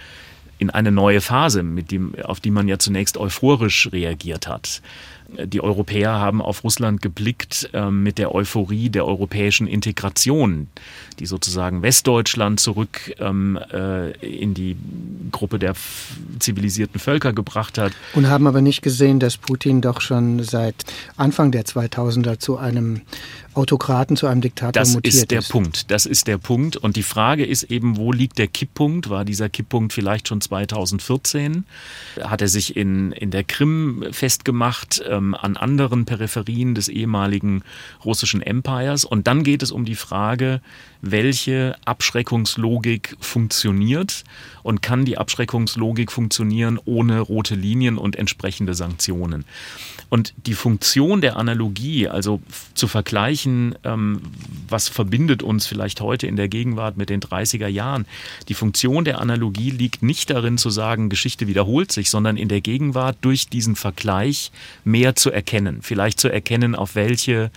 in 0.60 0.70
eine 0.70 0.92
neue 0.92 1.22
Phase, 1.22 1.64
mit 1.64 1.90
dem, 1.90 2.14
auf 2.22 2.42
die 2.42 2.52
man 2.52 2.68
ja 2.68 2.78
zunächst 2.78 3.18
euphorisch 3.18 3.90
reagiert 3.94 4.48
hat. 4.48 4.82
Die 5.38 5.62
Europäer 5.62 6.12
haben 6.12 6.42
auf 6.42 6.64
Russland 6.64 7.02
geblickt 7.02 7.70
äh, 7.74 7.90
mit 7.90 8.18
der 8.18 8.34
Euphorie 8.34 8.90
der 8.90 9.06
europäischen 9.06 9.68
Integration, 9.68 10.68
die 11.20 11.26
sozusagen 11.26 11.82
Westdeutschland 11.82 12.60
zurück 12.60 13.14
ähm, 13.20 13.60
äh, 13.72 14.12
in 14.26 14.54
die 14.54 14.76
Gruppe 15.32 15.60
der 15.60 15.76
zivilisierten 16.40 17.00
Völker 17.00 17.34
gebracht 17.34 17.78
hat. 17.78 17.94
Und 18.14 18.28
haben 18.28 18.48
aber 18.48 18.62
nicht 18.62 18.82
gesehen, 18.82 19.20
dass 19.20 19.38
Putin 19.38 19.82
doch 19.82 20.02
schon 20.02 20.44
seit 20.44 20.76
Anfang 21.16 21.52
der 21.52 21.64
2000er 21.64 22.40
zu 22.40 22.58
einem 22.58 23.02
Autokraten 23.54 24.16
zu 24.16 24.28
einem 24.28 24.42
Diktator 24.42 24.72
das 24.72 24.94
mutiert 24.94 25.14
ist. 25.14 25.16
Das 25.16 25.22
ist 25.22 25.32
der 25.32 25.54
Punkt. 25.54 25.92
Das 25.92 26.06
ist 26.06 26.28
der 26.28 26.38
Punkt. 26.38 26.78
Und 26.78 26.96
die 26.96 27.04
Frage 27.04 27.46
ist 27.46 27.64
eben, 27.64 27.98
wo 27.98 28.12
liegt 28.12 28.38
der 28.38 28.48
Kipppunkt? 28.48 29.10
War 29.10 29.26
dieser 29.26 29.50
Kipppunkt 29.50 29.94
vielleicht 29.94 30.28
schon 30.28 30.42
2014? 30.42 31.66
Hat 32.22 32.42
er 32.42 32.48
sich 32.48 32.76
in, 32.76 33.12
in 33.12 33.32
der 33.32 33.44
Krim 33.44 34.06
festgemacht, 34.12 35.02
ähm, 35.08 35.36
an 35.36 35.58
anderen 35.58 36.06
Peripherien 36.06 36.76
des 36.76 36.88
ehemaligen 36.88 37.64
russischen 38.06 38.42
Empires? 38.42 39.06
Und 39.06 39.28
dann 39.28 39.44
geht 39.44 39.64
es 39.64 39.72
um 39.72 39.86
die 39.86 39.96
Frage, 39.96 40.62
welche 41.02 41.76
Abschreckungslogik 41.86 43.16
funktioniert 43.20 44.24
und 44.64 44.82
kann 44.82 45.06
die 45.06 45.18
Abschreckungslogik 45.18 46.12
funktionieren 46.12 46.80
ohne 46.86 47.20
rote 47.22 47.56
Linien 47.56 47.98
und 47.98 48.16
entsprechende 48.16 48.74
Sanktionen. 48.74 49.46
Und 50.10 50.34
die 50.46 50.56
Funktion 50.56 51.22
der 51.22 51.38
Analogie, 51.38 52.08
also 52.08 52.42
zu 52.74 52.88
vergleichen, 52.88 53.76
ähm, 53.84 54.22
was 54.68 54.90
verbindet 54.90 55.44
uns 55.44 55.68
vielleicht 55.68 56.02
heute 56.02 56.28
in 56.28 56.36
der 56.36 56.50
Gegenwart 56.50 56.98
mit 56.98 57.10
den 57.10 57.22
30er 57.22 57.68
Jahren, 57.68 58.06
die 58.48 58.56
Funktion 58.56 59.06
der 59.06 59.22
Analogie 59.22 59.70
liegt 59.70 60.02
nicht 60.02 60.32
darin 60.32 60.58
zu 60.58 60.72
sagen, 60.72 61.10
Geschichte 61.10 61.48
wiederholt 61.48 61.92
sich, 61.92 62.10
sondern 62.10 62.38
in 62.38 62.50
der 62.50 62.62
Gegenwart 62.62 63.18
durch 63.22 63.48
diesen 63.48 63.76
Vergleich 63.76 64.52
mehr 64.84 65.16
zu 65.16 65.32
erkennen. 65.32 65.80
Vielleicht 65.82 66.20
zu 66.20 66.28
erkennen, 66.28 66.76
auf 66.76 66.96
welche 66.96 67.52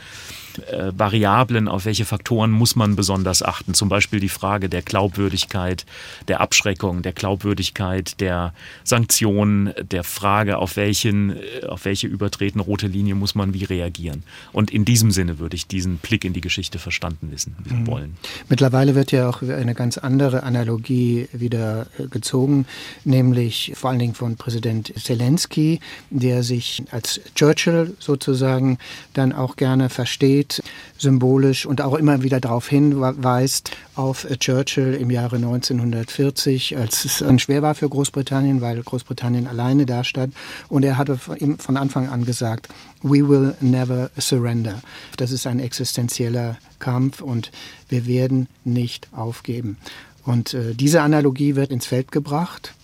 äh, 0.59 0.93
Variablen, 0.97 1.69
auf 1.69 1.85
welche 1.85 2.05
Faktoren 2.05 2.51
muss 2.51 2.77
man 2.77 2.97
besonders 2.97 3.43
achten. 3.43 3.75
Zum 3.75 3.89
Beispiel 3.89 4.21
die 4.21 4.29
Frage 4.29 4.69
der 4.69 4.83
Glaubwürdigkeit, 4.83 5.87
der 6.29 6.41
Abschreckung, 6.41 7.03
der 7.03 7.13
Glaubwürdigkeit, 7.13 8.21
der 8.21 8.53
Sanktionen, 8.85 9.73
der 9.83 10.05
Frage, 10.05 10.59
auf, 10.59 10.77
welchen, 10.77 11.31
äh, 11.31 11.67
auf 11.67 11.85
welche 11.85 12.07
übertreten 12.07 12.61
rote 12.61 12.87
Linie 12.87 13.15
muss 13.15 13.35
man 13.35 13.55
wie 13.55 13.65
reagieren. 13.65 14.23
Und 14.53 14.71
in 14.71 14.85
diesem 14.85 15.11
Sinne 15.11 15.39
würde 15.39 15.57
ich 15.57 15.67
diesen 15.67 15.97
Blick 15.99 16.25
in 16.25 16.33
die 16.33 16.41
Geschichte 16.41 16.79
verstanden 16.79 17.31
wissen 17.31 17.57
mhm. 17.65 17.87
wollen. 17.87 18.17
Mittlerweile 18.49 18.95
wird 18.95 19.13
ja 19.13 19.29
auch 19.29 19.43
eine 19.43 19.75
ganz 19.75 19.99
andere 19.99 20.43
Analogie 20.43 21.29
wieder 21.33 21.87
äh, 21.99 22.07
gezogen, 22.09 22.67
nämlich 23.05 23.73
vor 23.75 23.91
allen 23.91 23.99
Dingen 23.99 24.15
von 24.15 24.37
Präsident 24.37 24.93
Zelensky, 24.97 25.81
der 26.11 26.43
sich 26.43 26.83
als 26.91 27.21
Churchill 27.35 27.95
sozusagen 27.99 28.79
dann 29.15 29.33
auch 29.33 29.57
gerne 29.57 29.89
versteht 29.89 30.42
steht, 30.43 30.63
symbolisch 30.99 31.67
und 31.67 31.81
auch 31.81 31.95
immer 31.95 32.23
wieder 32.23 32.41
darauf 32.41 32.69
hinweist, 32.69 33.73
auf 33.95 34.27
Churchill 34.39 34.95
im 34.95 35.11
Jahre 35.11 35.37
1940, 35.37 36.77
als 36.77 37.05
es 37.05 37.19
dann 37.19 37.39
schwer 37.39 37.63
war 37.63 37.75
für 37.75 37.89
Großbritannien, 37.89 38.61
weil 38.61 38.83
Großbritannien 38.83 39.47
alleine 39.47 39.87
da 39.87 40.05
stand. 40.05 40.35
Und 40.69 40.85
er 40.85 40.97
hatte 40.97 41.19
von 41.19 41.77
Anfang 41.77 42.09
an 42.09 42.25
gesagt, 42.25 42.69
we 43.03 43.29
will 43.29 43.55
never 43.61 44.11
surrender. 44.19 44.81
Das 45.17 45.31
ist 45.31 45.47
ein 45.47 45.61
existenzieller 45.61 46.57
Kampf 46.79 47.21
und 47.21 47.51
wir 47.89 48.07
werden 48.07 48.49
nicht 48.65 49.09
aufgeben. 49.13 49.77
Und 50.25 50.55
äh, 50.55 50.75
diese 50.75 51.03
Analogie 51.03 51.57
wird 51.57 51.71
ins 51.71 51.87
Feld 51.87 52.13
gebracht 52.13 52.75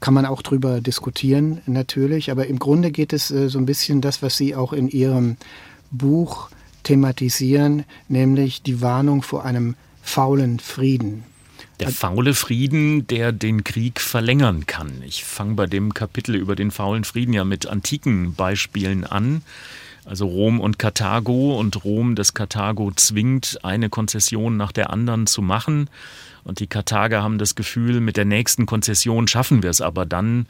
kann 0.00 0.14
man 0.14 0.26
auch 0.26 0.42
drüber 0.42 0.80
diskutieren 0.80 1.60
natürlich, 1.66 2.32
aber 2.32 2.48
im 2.48 2.58
Grunde 2.58 2.90
geht 2.90 3.12
es 3.12 3.30
äh, 3.30 3.48
so 3.48 3.60
ein 3.60 3.66
bisschen 3.66 4.00
das, 4.00 4.20
was 4.20 4.36
Sie 4.36 4.56
auch 4.56 4.72
in 4.72 4.88
Ihrem 4.88 5.36
Buch 5.92 6.50
thematisieren, 6.82 7.84
nämlich 8.08 8.62
die 8.62 8.80
Warnung 8.80 9.22
vor 9.22 9.44
einem 9.44 9.76
faulen 10.02 10.58
Frieden. 10.58 11.24
Der 11.80 11.90
faule 11.90 12.34
Frieden, 12.34 13.06
der 13.08 13.32
den 13.32 13.64
Krieg 13.64 14.00
verlängern 14.00 14.66
kann. 14.66 15.02
Ich 15.04 15.24
fange 15.24 15.54
bei 15.54 15.66
dem 15.66 15.94
Kapitel 15.94 16.36
über 16.36 16.54
den 16.54 16.70
faulen 16.70 17.04
Frieden 17.04 17.32
ja 17.34 17.44
mit 17.44 17.66
antiken 17.66 18.34
Beispielen 18.34 19.04
an. 19.04 19.42
Also 20.04 20.26
Rom 20.26 20.60
und 20.60 20.78
Karthago 20.78 21.58
und 21.58 21.84
Rom, 21.84 22.14
das 22.16 22.34
Karthago 22.34 22.90
zwingt, 22.92 23.60
eine 23.62 23.88
Konzession 23.88 24.56
nach 24.56 24.72
der 24.72 24.90
anderen 24.90 25.26
zu 25.26 25.42
machen. 25.42 25.88
Und 26.44 26.58
die 26.58 26.66
Karthager 26.66 27.22
haben 27.22 27.38
das 27.38 27.54
Gefühl, 27.54 28.00
mit 28.00 28.16
der 28.16 28.24
nächsten 28.24 28.66
Konzession 28.66 29.28
schaffen 29.28 29.62
wir 29.62 29.70
es 29.70 29.80
aber 29.80 30.04
dann, 30.06 30.46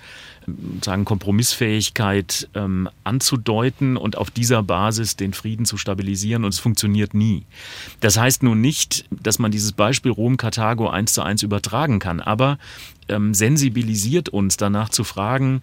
sagen 0.82 1.04
Kompromissfähigkeit 1.04 2.49
ähm, 2.54 2.88
anzudeuten 3.04 3.99
und 3.99 4.16
auf 4.16 4.30
dieser 4.30 4.62
Basis 4.62 5.16
den 5.16 5.35
Frieden 5.35 5.66
zu 5.66 5.76
stabilisieren 5.76 6.44
und 6.44 6.54
es 6.54 6.61
funktioniert 6.61 7.12
nie. 7.12 7.44
Das 8.00 8.16
heißt 8.16 8.42
nun 8.42 8.61
nicht, 8.61 9.04
dass 9.11 9.38
man 9.38 9.50
dieses 9.52 9.73
Beispiel 9.73 10.12
Rom-Karthago 10.12 10.88
eins 10.88 11.12
zu 11.12 11.23
eins 11.23 11.42
übertragen 11.42 11.99
kann, 11.99 12.21
aber 12.21 12.59
ähm, 13.11 13.35
sensibilisiert 13.35 14.30
uns 14.30 14.56
danach 14.56 14.88
zu 14.88 15.04
fragen, 15.04 15.61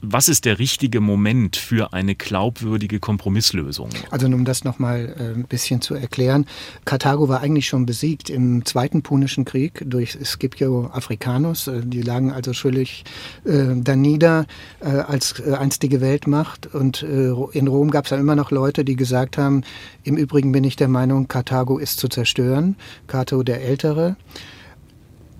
was 0.00 0.28
ist 0.28 0.44
der 0.44 0.58
richtige 0.58 1.00
Moment 1.00 1.56
für 1.56 1.92
eine 1.92 2.14
glaubwürdige 2.14 3.00
Kompromisslösung? 3.00 3.90
Also 4.10 4.26
um 4.26 4.44
das 4.44 4.64
nochmal 4.64 5.14
äh, 5.18 5.38
ein 5.38 5.44
bisschen 5.44 5.80
zu 5.80 5.94
erklären, 5.94 6.46
Karthago 6.84 7.28
war 7.28 7.40
eigentlich 7.40 7.66
schon 7.66 7.86
besiegt 7.86 8.30
im 8.30 8.64
Zweiten 8.64 9.02
Punischen 9.02 9.44
Krieg 9.44 9.82
durch 9.84 10.18
Scipio 10.24 10.90
Africanus. 10.92 11.66
Äh, 11.66 11.80
die 11.84 12.02
lagen 12.02 12.32
also 12.32 12.52
schuldig 12.52 13.04
äh, 13.44 13.74
da 13.76 13.96
nieder 13.96 14.46
äh, 14.80 14.86
als 14.86 15.40
äh, 15.40 15.54
einstige 15.54 16.00
Weltmacht. 16.00 16.72
Und 16.74 17.02
äh, 17.02 17.32
in 17.52 17.66
Rom 17.66 17.90
gab 17.90 18.04
es 18.04 18.10
dann 18.10 18.20
immer 18.20 18.36
noch 18.36 18.50
Leute, 18.50 18.84
die 18.84 18.96
gesagt 18.96 19.38
haben, 19.38 19.62
im 20.04 20.16
Übrigen 20.16 20.52
bin 20.52 20.64
ich 20.64 20.76
der 20.76 20.88
Meinung, 20.88 21.28
Karthago 21.28 21.78
ist 21.78 21.98
zu 21.98 22.08
zerstören, 22.08 22.76
Cato 23.06 23.42
der 23.42 23.62
Ältere. 23.62 24.16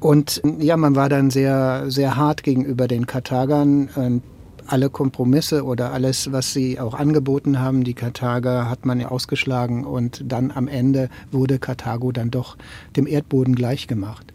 Und 0.02 0.42
ja, 0.58 0.76
man 0.76 0.96
war 0.96 1.08
dann 1.08 1.30
sehr, 1.30 1.84
sehr 1.86 2.16
hart 2.16 2.42
gegenüber 2.42 2.88
den 2.88 3.06
Karthagern. 3.06 3.88
Und 3.94 4.22
alle 4.66 4.90
Kompromisse 4.90 5.64
oder 5.64 5.92
alles, 5.92 6.32
was 6.32 6.52
sie 6.52 6.80
auch 6.80 6.94
angeboten 6.94 7.60
haben, 7.60 7.84
die 7.84 7.94
Karthager, 7.94 8.68
hat 8.68 8.84
man 8.84 9.00
ja 9.00 9.08
ausgeschlagen 9.08 9.84
und 9.84 10.22
dann 10.26 10.50
am 10.50 10.68
Ende 10.68 11.08
wurde 11.30 11.58
Karthago 11.58 12.12
dann 12.12 12.30
doch 12.30 12.56
dem 12.96 13.06
Erdboden 13.06 13.54
gleichgemacht 13.54 14.32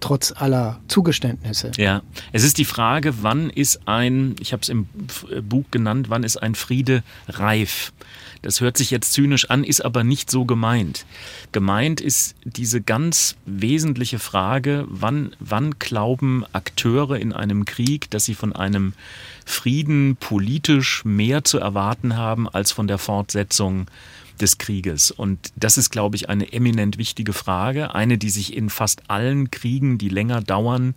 trotz 0.00 0.32
aller 0.32 0.80
Zugeständnisse. 0.88 1.72
Ja, 1.76 2.02
es 2.32 2.44
ist 2.44 2.58
die 2.58 2.64
Frage, 2.64 3.22
wann 3.22 3.50
ist 3.50 3.86
ein, 3.86 4.36
ich 4.40 4.52
habe 4.52 4.62
es 4.62 4.68
im 4.68 4.86
Buch 5.42 5.64
genannt, 5.70 6.08
wann 6.08 6.22
ist 6.22 6.36
ein 6.36 6.54
Friede 6.54 7.02
reif? 7.28 7.92
Das 8.42 8.60
hört 8.60 8.76
sich 8.76 8.90
jetzt 8.90 9.12
zynisch 9.12 9.48
an, 9.50 9.62
ist 9.64 9.84
aber 9.84 10.02
nicht 10.04 10.30
so 10.30 10.44
gemeint. 10.44 11.06
Gemeint 11.52 12.00
ist 12.00 12.34
diese 12.44 12.80
ganz 12.80 13.36
wesentliche 13.46 14.18
Frage, 14.18 14.84
wann, 14.88 15.34
wann 15.38 15.78
glauben 15.78 16.44
Akteure 16.52 17.18
in 17.18 17.32
einem 17.32 17.64
Krieg, 17.64 18.10
dass 18.10 18.24
sie 18.24 18.34
von 18.34 18.52
einem 18.52 18.94
Frieden 19.46 20.16
politisch 20.16 21.04
mehr 21.04 21.44
zu 21.44 21.58
erwarten 21.58 22.16
haben 22.16 22.48
als 22.48 22.72
von 22.72 22.88
der 22.88 22.98
Fortsetzung 22.98 23.86
des 24.40 24.58
Krieges. 24.58 25.10
Und 25.10 25.52
das 25.56 25.78
ist, 25.78 25.90
glaube 25.90 26.16
ich, 26.16 26.28
eine 26.28 26.52
eminent 26.52 26.98
wichtige 26.98 27.32
Frage, 27.32 27.94
eine, 27.94 28.18
die 28.18 28.30
sich 28.30 28.56
in 28.56 28.70
fast 28.70 29.08
allen 29.08 29.50
Kriegen, 29.50 29.98
die 29.98 30.08
länger 30.08 30.40
dauern, 30.40 30.94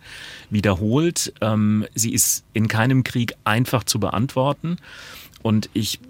wiederholt. 0.50 1.32
Ähm, 1.40 1.86
sie 1.94 2.12
ist 2.12 2.44
in 2.52 2.68
keinem 2.68 3.04
Krieg 3.04 3.34
einfach 3.44 3.84
zu 3.84 4.00
beantworten. 4.00 4.78
Und 5.46 5.70
ich, 5.74 6.00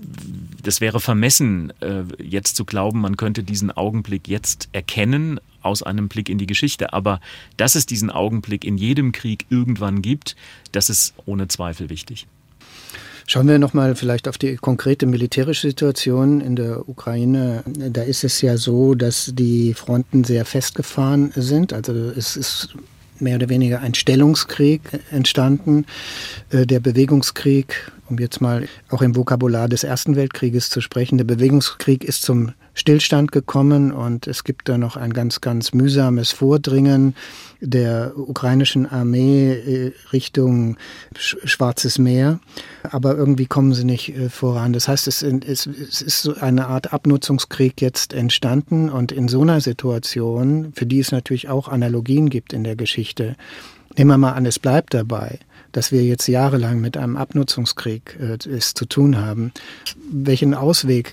das 0.62 0.80
wäre 0.80 0.98
vermessen, 0.98 1.70
äh, 1.82 2.04
jetzt 2.22 2.56
zu 2.56 2.64
glauben, 2.64 3.02
man 3.02 3.18
könnte 3.18 3.42
diesen 3.42 3.70
Augenblick 3.70 4.28
jetzt 4.28 4.70
erkennen 4.72 5.40
aus 5.60 5.82
einem 5.82 6.08
Blick 6.08 6.30
in 6.30 6.38
die 6.38 6.46
Geschichte. 6.46 6.94
Aber 6.94 7.20
dass 7.58 7.74
es 7.74 7.84
diesen 7.84 8.08
Augenblick 8.10 8.64
in 8.64 8.78
jedem 8.78 9.12
Krieg 9.12 9.44
irgendwann 9.50 10.00
gibt, 10.00 10.36
das 10.72 10.88
ist 10.88 11.12
ohne 11.26 11.48
Zweifel 11.48 11.90
wichtig. 11.90 12.26
Schauen 13.26 13.46
wir 13.46 13.58
nochmal 13.58 13.94
vielleicht 13.94 14.26
auf 14.26 14.38
die 14.38 14.56
konkrete 14.56 15.04
militärische 15.04 15.68
Situation 15.68 16.40
in 16.40 16.56
der 16.56 16.88
Ukraine. 16.88 17.62
Da 17.66 18.04
ist 18.04 18.24
es 18.24 18.40
ja 18.40 18.56
so, 18.56 18.94
dass 18.94 19.32
die 19.34 19.74
Fronten 19.74 20.24
sehr 20.24 20.46
festgefahren 20.46 21.30
sind. 21.36 21.74
Also 21.74 21.92
es 21.92 22.38
ist 22.38 22.74
mehr 23.20 23.36
oder 23.36 23.50
weniger 23.50 23.80
ein 23.80 23.94
Stellungskrieg 23.94 24.80
entstanden. 25.10 25.84
Äh, 26.50 26.66
der 26.66 26.80
Bewegungskrieg, 26.80 27.92
um 28.08 28.18
jetzt 28.18 28.40
mal 28.40 28.68
auch 28.90 29.02
im 29.02 29.16
Vokabular 29.16 29.68
des 29.68 29.84
Ersten 29.84 30.16
Weltkrieges 30.16 30.70
zu 30.70 30.80
sprechen, 30.80 31.18
der 31.18 31.24
Bewegungskrieg 31.24 32.04
ist 32.04 32.22
zum 32.22 32.52
Stillstand 32.74 33.32
gekommen 33.32 33.90
und 33.90 34.26
es 34.26 34.44
gibt 34.44 34.68
da 34.68 34.76
noch 34.76 34.96
ein 34.96 35.14
ganz, 35.14 35.40
ganz 35.40 35.72
mühsames 35.72 36.32
Vordringen 36.32 37.14
der 37.60 38.12
ukrainischen 38.16 38.86
Armee 38.86 39.52
äh, 39.52 39.92
Richtung 40.12 40.76
Schwarzes 41.16 41.98
Meer. 41.98 42.38
Aber 42.82 43.16
irgendwie 43.16 43.46
kommen 43.46 43.72
sie 43.72 43.84
nicht 43.84 44.14
äh, 44.14 44.28
voran. 44.28 44.74
Das 44.74 44.88
heißt, 44.88 45.08
es, 45.08 45.22
ist 45.22 46.22
so 46.22 46.34
eine 46.34 46.66
Art 46.66 46.92
Abnutzungskrieg 46.92 47.80
jetzt 47.80 48.12
entstanden 48.12 48.90
und 48.90 49.10
in 49.10 49.28
so 49.28 49.40
einer 49.40 49.62
Situation, 49.62 50.72
für 50.74 50.84
die 50.84 51.00
es 51.00 51.12
natürlich 51.12 51.48
auch 51.48 51.68
Analogien 51.68 52.28
gibt 52.28 52.52
in 52.52 52.62
der 52.62 52.76
Geschichte, 52.76 53.36
nehmen 53.96 54.10
wir 54.10 54.18
mal 54.18 54.32
an, 54.32 54.44
es 54.44 54.58
bleibt 54.58 54.92
dabei 54.92 55.38
dass 55.72 55.92
wir 55.92 56.04
jetzt 56.04 56.26
jahrelang 56.26 56.80
mit 56.80 56.96
einem 56.96 57.16
Abnutzungskrieg 57.16 58.18
äh, 58.20 58.48
es 58.48 58.74
zu 58.74 58.86
tun 58.86 59.18
haben. 59.18 59.52
Welchen 60.10 60.54
Ausweg 60.54 61.12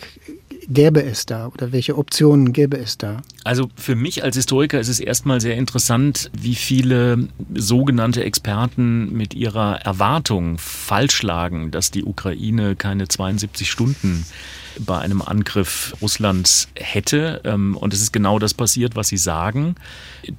gäbe 0.67 1.03
es 1.03 1.25
da 1.25 1.47
oder 1.47 1.71
welche 1.71 1.97
Optionen 1.97 2.53
gäbe 2.53 2.77
es 2.77 2.97
da? 2.97 3.21
Also 3.43 3.69
für 3.75 3.95
mich 3.95 4.23
als 4.23 4.35
Historiker 4.35 4.79
ist 4.79 4.87
es 4.87 4.99
erstmal 4.99 5.41
sehr 5.41 5.55
interessant, 5.55 6.31
wie 6.33 6.55
viele 6.55 7.27
sogenannte 7.53 8.23
Experten 8.23 9.11
mit 9.11 9.33
ihrer 9.33 9.81
Erwartung 9.81 10.57
falsch 10.57 11.23
lagen, 11.23 11.71
dass 11.71 11.91
die 11.91 12.03
Ukraine 12.03 12.75
keine 12.75 13.07
72 13.07 13.69
Stunden 13.69 14.25
bei 14.79 14.99
einem 14.99 15.21
Angriff 15.21 15.95
Russlands 16.01 16.69
hätte. 16.75 17.41
Ähm, 17.43 17.77
und 17.77 17.93
es 17.93 18.01
ist 18.01 18.13
genau 18.13 18.39
das 18.39 18.53
passiert, 18.53 18.95
was 18.95 19.07
Sie 19.07 19.17
sagen. 19.17 19.75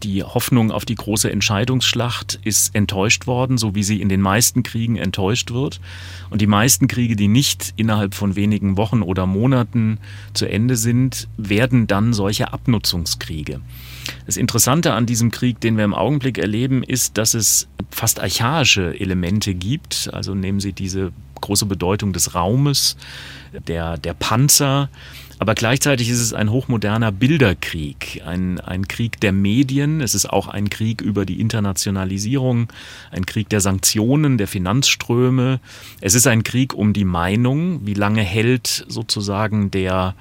Die 0.02 0.22
Hoffnung 0.22 0.70
auf 0.70 0.84
die 0.84 0.94
große 0.94 1.30
Entscheidungsschlacht 1.30 2.38
ist 2.42 2.74
enttäuscht 2.74 3.26
worden, 3.26 3.58
so 3.58 3.74
wie 3.74 3.82
sie 3.82 4.00
in 4.00 4.08
den 4.08 4.20
meisten 4.20 4.62
Kriegen 4.62 4.96
enttäuscht 4.96 5.50
wird. 5.50 5.80
Und 6.30 6.40
die 6.40 6.46
meisten 6.46 6.88
Kriege, 6.88 7.16
die 7.16 7.28
nicht 7.28 7.74
innerhalb 7.76 8.14
von 8.14 8.34
wenigen 8.36 8.76
Wochen 8.76 9.02
oder 9.02 9.26
Monaten 9.26 9.98
zu 10.32 10.46
Ende 10.46 10.76
sind, 10.76 11.28
werden 11.36 11.86
dann 11.86 12.12
solche 12.12 12.52
Abnutzungskriege. 12.52 13.60
Das 14.26 14.36
Interessante 14.36 14.92
an 14.94 15.06
diesem 15.06 15.30
Krieg, 15.30 15.60
den 15.60 15.76
wir 15.76 15.84
im 15.84 15.94
Augenblick 15.94 16.38
erleben, 16.38 16.82
ist, 16.82 17.18
dass 17.18 17.34
es 17.34 17.68
fast 17.90 18.20
archaische 18.20 18.98
Elemente 18.98 19.54
gibt. 19.54 20.10
Also 20.12 20.34
nehmen 20.34 20.60
Sie 20.60 20.72
diese 20.72 21.12
große 21.44 21.66
Bedeutung 21.66 22.12
des 22.12 22.34
Raumes, 22.34 22.96
der, 23.68 23.98
der 23.98 24.14
Panzer. 24.14 24.88
Aber 25.38 25.54
gleichzeitig 25.54 26.08
ist 26.08 26.20
es 26.20 26.32
ein 26.32 26.50
hochmoderner 26.50 27.12
Bilderkrieg, 27.12 28.22
ein, 28.24 28.60
ein 28.60 28.88
Krieg 28.88 29.20
der 29.20 29.32
Medien. 29.32 30.00
Es 30.00 30.14
ist 30.14 30.26
auch 30.26 30.48
ein 30.48 30.70
Krieg 30.70 31.00
über 31.00 31.26
die 31.26 31.40
Internationalisierung, 31.40 32.68
ein 33.10 33.26
Krieg 33.26 33.48
der 33.48 33.60
Sanktionen, 33.60 34.38
der 34.38 34.48
Finanzströme. 34.48 35.60
Es 36.00 36.14
ist 36.14 36.26
ein 36.26 36.44
Krieg 36.44 36.72
um 36.72 36.92
die 36.92 37.04
Meinung. 37.04 37.84
Wie 37.84 37.94
lange 37.94 38.22
hält 38.22 38.86
sozusagen 38.88 39.70
der 39.70 40.14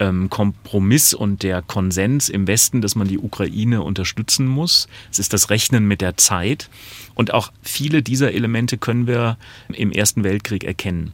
ähm, 0.00 0.28
Kompromiss 0.28 1.14
und 1.14 1.44
der 1.44 1.62
Konsens 1.62 2.28
im 2.28 2.46
Westen, 2.48 2.80
dass 2.80 2.96
man 2.96 3.06
die 3.06 3.18
Ukraine 3.18 3.82
unterstützen 3.82 4.46
muss? 4.46 4.88
Es 5.12 5.20
ist 5.20 5.32
das 5.32 5.50
Rechnen 5.50 5.86
mit 5.86 6.00
der 6.00 6.16
Zeit. 6.16 6.68
Und 7.14 7.32
auch 7.32 7.52
viele 7.62 8.02
dieser 8.02 8.32
Elemente 8.32 8.78
können 8.78 9.06
wir 9.06 9.38
im 9.72 9.92
Ersten 9.92 10.24
Weltkrieg 10.24 10.64
erkennen. 10.64 11.12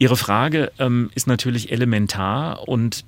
Ihre 0.00 0.16
Frage 0.16 0.70
ähm, 0.78 1.10
ist 1.16 1.26
natürlich 1.26 1.72
elementar 1.72 2.68
und 2.68 3.04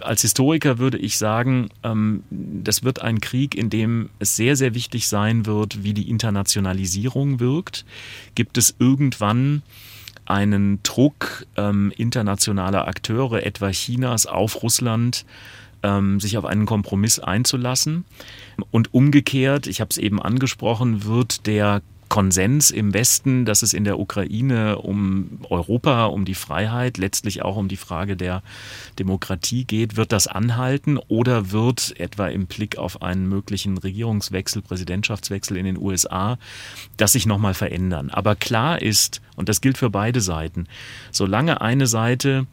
als 0.00 0.22
Historiker 0.22 0.78
würde 0.78 0.96
ich 0.96 1.18
sagen, 1.18 1.68
ähm, 1.82 2.22
das 2.30 2.84
wird 2.84 3.02
ein 3.02 3.20
Krieg, 3.20 3.56
in 3.56 3.70
dem 3.70 4.08
es 4.20 4.36
sehr, 4.36 4.54
sehr 4.54 4.72
wichtig 4.72 5.08
sein 5.08 5.46
wird, 5.46 5.82
wie 5.82 5.94
die 5.94 6.08
Internationalisierung 6.08 7.40
wirkt. 7.40 7.84
Gibt 8.36 8.56
es 8.56 8.76
irgendwann 8.78 9.62
einen 10.28 10.82
Druck 10.82 11.46
ähm, 11.56 11.92
internationaler 11.96 12.86
Akteure, 12.86 13.44
etwa 13.44 13.70
Chinas, 13.70 14.26
auf 14.26 14.62
Russland, 14.62 15.24
ähm, 15.82 16.20
sich 16.20 16.36
auf 16.36 16.44
einen 16.44 16.66
Kompromiss 16.66 17.18
einzulassen? 17.18 18.04
Und 18.70 18.92
umgekehrt, 18.92 19.66
ich 19.66 19.80
habe 19.80 19.90
es 19.90 19.98
eben 19.98 20.20
angesprochen, 20.20 21.04
wird 21.04 21.46
der 21.46 21.82
Konsens 22.08 22.70
im 22.70 22.94
Westen, 22.94 23.44
dass 23.44 23.62
es 23.62 23.72
in 23.72 23.84
der 23.84 23.98
Ukraine 23.98 24.78
um 24.78 25.40
Europa, 25.48 26.06
um 26.06 26.24
die 26.24 26.34
Freiheit, 26.34 26.98
letztlich 26.98 27.42
auch 27.42 27.56
um 27.56 27.68
die 27.68 27.76
Frage 27.76 28.16
der 28.16 28.42
Demokratie 28.98 29.64
geht, 29.64 29.96
wird 29.96 30.12
das 30.12 30.26
anhalten 30.26 30.98
oder 31.08 31.50
wird 31.52 31.98
etwa 31.98 32.28
im 32.28 32.46
Blick 32.46 32.78
auf 32.78 33.02
einen 33.02 33.28
möglichen 33.28 33.78
Regierungswechsel, 33.78 34.62
Präsidentschaftswechsel 34.62 35.56
in 35.56 35.64
den 35.64 35.78
USA, 35.78 36.38
das 36.96 37.12
sich 37.12 37.26
nochmal 37.26 37.54
verändern? 37.54 38.10
Aber 38.10 38.34
klar 38.34 38.80
ist, 38.80 39.20
und 39.36 39.48
das 39.48 39.60
gilt 39.60 39.78
für 39.78 39.90
beide 39.90 40.20
Seiten, 40.20 40.66
solange 41.10 41.60
eine 41.60 41.86
Seite 41.86 42.46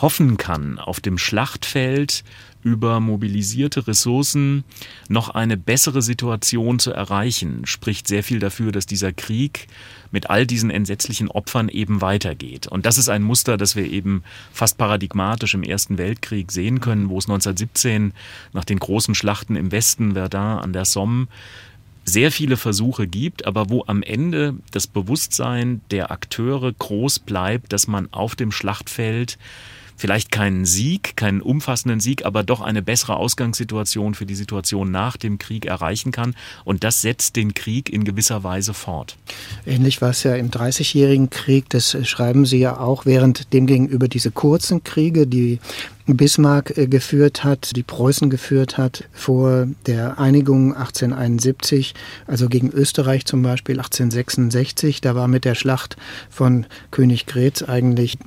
hoffen 0.00 0.36
kann, 0.36 0.78
auf 0.78 1.00
dem 1.00 1.18
Schlachtfeld 1.18 2.24
über 2.62 3.00
mobilisierte 3.00 3.86
Ressourcen 3.86 4.64
noch 5.08 5.30
eine 5.30 5.56
bessere 5.56 6.02
Situation 6.02 6.78
zu 6.78 6.92
erreichen, 6.92 7.66
spricht 7.66 8.06
sehr 8.06 8.22
viel 8.22 8.38
dafür, 8.38 8.72
dass 8.72 8.86
dieser 8.86 9.12
Krieg 9.12 9.66
mit 10.10 10.28
all 10.28 10.46
diesen 10.46 10.70
entsetzlichen 10.70 11.28
Opfern 11.28 11.68
eben 11.68 12.00
weitergeht. 12.00 12.66
Und 12.66 12.86
das 12.86 12.98
ist 12.98 13.08
ein 13.08 13.22
Muster, 13.22 13.56
das 13.56 13.76
wir 13.76 13.90
eben 13.90 14.22
fast 14.52 14.76
paradigmatisch 14.76 15.54
im 15.54 15.62
Ersten 15.62 15.98
Weltkrieg 15.98 16.52
sehen 16.52 16.80
können, 16.80 17.08
wo 17.08 17.18
es 17.18 17.26
1917 17.26 18.12
nach 18.52 18.64
den 18.64 18.78
großen 18.78 19.14
Schlachten 19.14 19.56
im 19.56 19.72
Westen, 19.72 20.12
Verdun 20.12 20.40
an 20.40 20.72
der 20.72 20.84
Somme, 20.84 21.28
sehr 22.04 22.32
viele 22.32 22.56
Versuche 22.56 23.06
gibt, 23.06 23.46
aber 23.46 23.70
wo 23.70 23.84
am 23.86 24.02
Ende 24.02 24.54
das 24.72 24.86
Bewusstsein 24.86 25.80
der 25.90 26.10
Akteure 26.10 26.72
groß 26.72 27.20
bleibt, 27.20 27.72
dass 27.72 27.86
man 27.86 28.12
auf 28.12 28.34
dem 28.34 28.52
Schlachtfeld 28.52 29.38
vielleicht 30.00 30.32
keinen 30.32 30.64
Sieg, 30.64 31.14
keinen 31.16 31.42
umfassenden 31.42 32.00
Sieg, 32.00 32.24
aber 32.24 32.42
doch 32.42 32.62
eine 32.62 32.80
bessere 32.80 33.16
Ausgangssituation 33.16 34.14
für 34.14 34.24
die 34.24 34.34
Situation 34.34 34.90
nach 34.90 35.18
dem 35.18 35.36
Krieg 35.36 35.66
erreichen 35.66 36.10
kann. 36.10 36.34
Und 36.64 36.84
das 36.84 37.02
setzt 37.02 37.36
den 37.36 37.52
Krieg 37.52 37.92
in 37.92 38.04
gewisser 38.04 38.42
Weise 38.42 38.72
fort. 38.72 39.18
Ähnlich 39.66 40.00
war 40.00 40.10
es 40.10 40.22
ja 40.22 40.34
im 40.36 40.50
Dreißigjährigen 40.50 41.28
Krieg, 41.28 41.68
das 41.68 41.98
schreiben 42.08 42.46
Sie 42.46 42.58
ja 42.58 42.80
auch, 42.80 43.04
während 43.04 43.52
demgegenüber 43.52 44.08
diese 44.08 44.30
kurzen 44.30 44.82
Kriege, 44.84 45.26
die 45.26 45.58
Bismarck 46.06 46.76
äh, 46.78 46.86
geführt 46.86 47.44
hat, 47.44 47.76
die 47.76 47.82
Preußen 47.82 48.30
geführt 48.30 48.78
hat 48.78 49.04
vor 49.12 49.68
der 49.86 50.18
Einigung 50.18 50.74
1871, 50.74 51.94
also 52.26 52.48
gegen 52.48 52.70
Österreich 52.70 53.26
zum 53.26 53.42
Beispiel 53.42 53.76
1866. 53.76 55.02
Da 55.02 55.14
war 55.14 55.28
mit 55.28 55.44
der 55.44 55.54
Schlacht 55.54 55.96
von 56.30 56.66
Königgrätz 56.90 57.62
eigentlich 57.62 58.18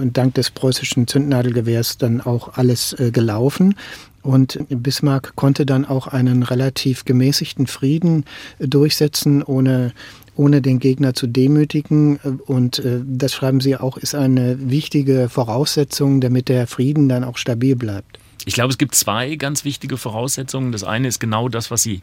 und 0.00 0.16
dank 0.16 0.34
des 0.34 0.50
preußischen 0.50 1.06
Zündnadelgewehrs 1.06 1.98
dann 1.98 2.20
auch 2.20 2.56
alles 2.56 2.92
äh, 2.94 3.10
gelaufen. 3.10 3.74
Und 4.22 4.58
Bismarck 4.68 5.36
konnte 5.36 5.64
dann 5.66 5.84
auch 5.84 6.08
einen 6.08 6.42
relativ 6.42 7.04
gemäßigten 7.04 7.66
Frieden 7.66 8.24
äh, 8.58 8.68
durchsetzen, 8.68 9.42
ohne 9.42 9.92
ohne 10.38 10.60
den 10.60 10.78
Gegner 10.80 11.14
zu 11.14 11.26
demütigen. 11.26 12.16
Und 12.46 12.78
äh, 12.80 13.00
das 13.06 13.32
schreiben 13.32 13.60
Sie 13.60 13.76
auch, 13.76 13.96
ist 13.96 14.14
eine 14.14 14.70
wichtige 14.70 15.30
Voraussetzung, 15.30 16.20
damit 16.20 16.50
der 16.50 16.66
Frieden 16.66 17.08
dann 17.08 17.24
auch 17.24 17.38
stabil 17.38 17.74
bleibt. 17.74 18.18
Ich 18.44 18.54
glaube, 18.54 18.70
es 18.70 18.78
gibt 18.78 18.94
zwei 18.94 19.34
ganz 19.36 19.64
wichtige 19.64 19.96
Voraussetzungen. 19.96 20.70
Das 20.72 20.84
eine 20.84 21.08
ist 21.08 21.18
genau 21.18 21.48
das, 21.48 21.70
was 21.70 21.82
Sie 21.82 22.02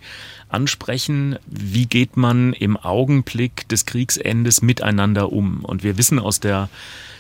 ansprechen. 0.50 1.38
Wie 1.46 1.86
geht 1.86 2.18
man 2.18 2.54
im 2.54 2.76
Augenblick 2.76 3.68
des 3.70 3.86
Kriegsendes 3.86 4.62
miteinander 4.62 5.32
um? 5.32 5.64
Und 5.64 5.84
wir 5.84 5.98
wissen 5.98 6.20
aus 6.20 6.40
der 6.40 6.70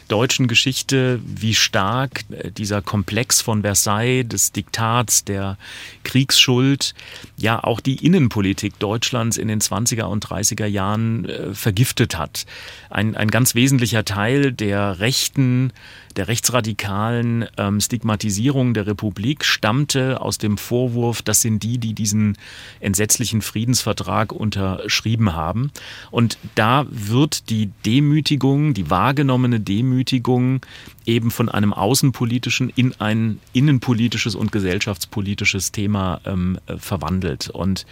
deutschen 0.07 0.47
Geschichte, 0.47 1.19
wie 1.25 1.53
stark 1.53 2.25
äh, 2.29 2.51
dieser 2.51 2.81
Komplex 2.81 3.41
von 3.41 3.61
Versailles, 3.61 4.27
des 4.27 4.51
Diktats, 4.51 5.23
der 5.23 5.57
Kriegsschuld, 6.03 6.93
ja 7.37 7.63
auch 7.63 7.79
die 7.79 8.05
Innenpolitik 8.05 8.77
Deutschlands 8.79 9.37
in 9.37 9.47
den 9.47 9.61
20er 9.61 10.03
und 10.03 10.25
30er 10.25 10.65
Jahren 10.65 11.25
äh, 11.25 11.53
vergiftet 11.53 12.17
hat. 12.17 12.45
Ein, 12.89 13.15
ein 13.15 13.31
ganz 13.31 13.55
wesentlicher 13.55 14.05
Teil 14.05 14.51
der 14.51 14.99
rechten 14.99 15.71
der 16.15 16.27
rechtsradikalen 16.27 17.45
ähm, 17.57 17.79
Stigmatisierung 17.79 18.73
der 18.73 18.87
Republik 18.87 19.45
stammte 19.45 20.21
aus 20.21 20.37
dem 20.37 20.57
Vorwurf, 20.57 21.21
das 21.21 21.41
sind 21.41 21.63
die, 21.63 21.77
die 21.77 21.93
diesen 21.93 22.37
entsetzlichen 22.79 23.41
Friedensvertrag 23.41 24.31
unterschrieben 24.31 25.33
haben. 25.33 25.71
Und 26.11 26.37
da 26.55 26.85
wird 26.89 27.49
die 27.49 27.71
Demütigung, 27.85 28.73
die 28.73 28.89
wahrgenommene 28.89 29.59
Demütigung 29.59 30.61
eben 31.05 31.31
von 31.31 31.49
einem 31.49 31.73
außenpolitischen 31.73 32.69
in 32.75 32.93
ein 32.99 33.39
innenpolitisches 33.53 34.35
und 34.35 34.51
gesellschaftspolitisches 34.51 35.71
Thema 35.71 36.21
ähm, 36.25 36.59
äh, 36.67 36.77
verwandelt. 36.77 37.49
Und 37.49 37.85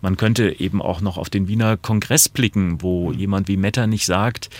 man 0.00 0.16
könnte 0.16 0.60
eben 0.60 0.80
auch 0.80 1.00
noch 1.00 1.18
auf 1.18 1.30
den 1.30 1.48
Wiener 1.48 1.76
Kongress 1.76 2.28
blicken, 2.28 2.82
wo 2.82 3.12
jemand 3.12 3.48
wie 3.48 3.56
Metternich 3.56 4.06
sagt, 4.06 4.50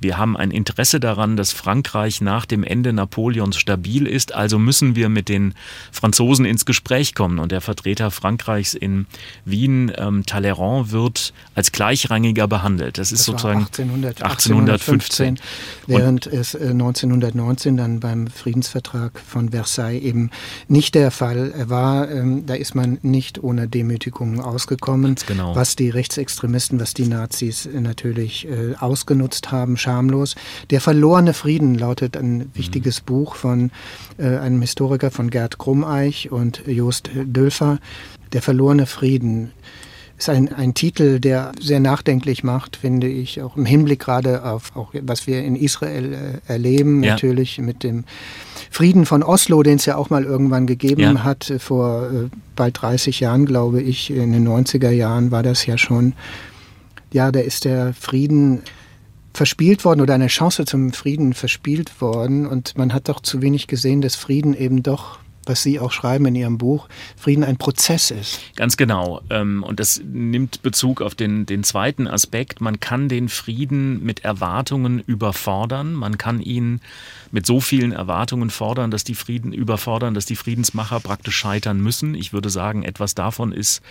wir 0.00 0.18
haben 0.18 0.36
ein 0.36 0.50
Interesse 0.50 1.00
daran, 1.00 1.36
dass 1.36 1.52
Frankreich 1.52 2.20
nach 2.20 2.46
dem 2.46 2.64
Ende 2.64 2.92
Napoleons 2.92 3.56
stabil 3.56 4.06
ist, 4.06 4.34
also 4.34 4.58
müssen 4.58 4.96
wir 4.96 5.08
mit 5.08 5.28
den 5.28 5.54
Franzosen 5.92 6.44
ins 6.44 6.66
Gespräch 6.66 7.14
kommen. 7.14 7.38
Und 7.38 7.52
der 7.52 7.60
Vertreter 7.60 8.10
Frankreichs 8.10 8.74
in 8.74 9.06
Wien, 9.44 9.92
ähm, 9.96 10.26
Talleyrand, 10.26 10.92
wird 10.92 11.32
als 11.54 11.72
gleichrangiger 11.72 12.46
behandelt. 12.46 12.98
Das 12.98 13.12
ist 13.12 13.20
das 13.20 13.26
sozusagen 13.26 13.60
1800, 13.60 14.22
1815, 14.22 15.26
1815 15.26 15.38
während 15.86 16.26
es 16.26 16.54
äh, 16.54 16.70
1919 16.70 17.53
1919 17.54 17.76
dann 17.76 18.00
beim 18.00 18.26
Friedensvertrag 18.26 19.18
von 19.18 19.50
Versailles 19.50 20.02
eben 20.02 20.30
nicht 20.68 20.94
der 20.94 21.10
Fall 21.10 21.52
war. 21.68 22.10
Ähm, 22.10 22.46
da 22.46 22.54
ist 22.54 22.74
man 22.74 22.98
nicht 23.02 23.42
ohne 23.42 23.68
Demütigungen 23.68 24.40
ausgekommen, 24.40 25.16
genau. 25.26 25.54
was 25.54 25.76
die 25.76 25.90
Rechtsextremisten, 25.90 26.80
was 26.80 26.94
die 26.94 27.06
Nazis 27.06 27.68
natürlich 27.72 28.48
äh, 28.48 28.74
ausgenutzt 28.78 29.52
haben, 29.52 29.76
schamlos. 29.76 30.34
Der 30.70 30.80
verlorene 30.80 31.34
Frieden 31.34 31.74
lautet 31.76 32.16
ein 32.16 32.50
wichtiges 32.54 33.00
mhm. 33.00 33.06
Buch 33.06 33.34
von 33.36 33.70
äh, 34.18 34.36
einem 34.36 34.60
Historiker 34.60 35.10
von 35.10 35.30
Gerd 35.30 35.58
Krummeich 35.58 36.30
und 36.30 36.62
Jost 36.66 37.10
Dülfer. 37.14 37.78
Der 38.32 38.42
verlorene 38.42 38.86
Frieden 38.86 39.52
ist 40.16 40.28
ein, 40.28 40.52
ein 40.52 40.74
Titel, 40.74 41.18
der 41.18 41.52
sehr 41.60 41.80
nachdenklich 41.80 42.44
macht, 42.44 42.76
finde 42.76 43.08
ich, 43.08 43.42
auch 43.42 43.56
im 43.56 43.64
Hinblick 43.64 44.00
gerade 44.00 44.44
auf 44.44 44.74
auch 44.76 44.92
was 45.02 45.26
wir 45.26 45.42
in 45.42 45.56
Israel 45.56 46.40
äh, 46.46 46.52
erleben, 46.52 47.02
ja. 47.02 47.12
natürlich 47.12 47.58
mit 47.58 47.82
dem 47.82 48.04
Frieden 48.70 49.06
von 49.06 49.22
Oslo, 49.22 49.62
den 49.62 49.76
es 49.76 49.86
ja 49.86 49.96
auch 49.96 50.10
mal 50.10 50.24
irgendwann 50.24 50.66
gegeben 50.66 51.00
ja. 51.00 51.24
hat, 51.24 51.50
äh, 51.50 51.58
vor 51.58 52.10
äh, 52.10 52.28
bald 52.54 52.80
30 52.80 53.20
Jahren, 53.20 53.46
glaube 53.46 53.82
ich, 53.82 54.10
in 54.10 54.32
den 54.32 54.46
90er 54.46 54.90
Jahren 54.90 55.30
war 55.30 55.42
das 55.42 55.66
ja 55.66 55.78
schon. 55.78 56.14
Ja, 57.12 57.30
da 57.30 57.40
ist 57.40 57.64
der 57.64 57.94
Frieden 57.94 58.62
verspielt 59.32 59.84
worden 59.84 60.00
oder 60.00 60.14
eine 60.14 60.28
Chance 60.28 60.64
zum 60.64 60.92
Frieden 60.92 61.34
verspielt 61.34 62.00
worden 62.00 62.46
und 62.46 62.78
man 62.78 62.92
hat 62.92 63.08
doch 63.08 63.20
zu 63.20 63.42
wenig 63.42 63.66
gesehen, 63.66 64.00
dass 64.00 64.14
Frieden 64.14 64.54
eben 64.54 64.82
doch 64.84 65.18
was 65.48 65.62
Sie 65.62 65.80
auch 65.80 65.92
schreiben 65.92 66.26
in 66.26 66.34
Ihrem 66.34 66.58
Buch, 66.58 66.88
Frieden 67.16 67.44
ein 67.44 67.56
Prozess 67.56 68.10
ist. 68.10 68.40
Ganz 68.56 68.76
genau. 68.76 69.20
Ähm, 69.30 69.62
und 69.62 69.80
das 69.80 70.00
nimmt 70.04 70.62
Bezug 70.62 71.00
auf 71.02 71.14
den, 71.14 71.46
den 71.46 71.64
zweiten 71.64 72.06
Aspekt. 72.06 72.60
Man 72.60 72.80
kann 72.80 73.08
den 73.08 73.28
Frieden 73.28 74.04
mit 74.04 74.24
Erwartungen 74.24 75.00
überfordern. 75.00 75.94
Man 75.94 76.18
kann 76.18 76.40
ihn 76.40 76.80
mit 77.30 77.46
so 77.46 77.60
vielen 77.60 77.92
Erwartungen 77.92 78.50
fordern, 78.50 78.90
dass 78.90 79.02
die 79.02 79.14
Frieden 79.16 79.52
überfordern, 79.52 80.14
dass 80.14 80.24
die 80.24 80.36
Friedensmacher 80.36 81.00
praktisch 81.00 81.36
scheitern 81.36 81.80
müssen. 81.80 82.14
Ich 82.14 82.32
würde 82.32 82.48
sagen, 82.48 82.84
etwas 82.84 83.14
davon 83.14 83.52
ist 83.52 83.82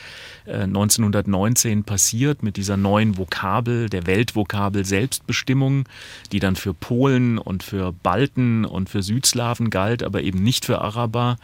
1919 0.46 1.80
äh, 1.80 1.84
passiert 1.84 2.44
mit 2.44 2.58
dieser 2.58 2.78
neuen 2.78 3.18
Vokabel, 3.18 3.90
der 3.90 4.08
Weltvokabel 4.08 4.86
Selbstbestimmung, 4.86 5.86
die 6.32 6.40
dann 6.40 6.56
für 6.56 6.74
Polen 6.74 7.38
und 7.38 7.64
für 7.64 7.92
Balten 7.92 8.66
und 8.66 8.90
für 8.90 9.04
Südslawen 9.04 9.70
galt, 9.70 10.04
aber 10.04 10.22
eben 10.22 10.42
nicht 10.42 10.66
für 10.66 10.82
Araber, 10.82 11.38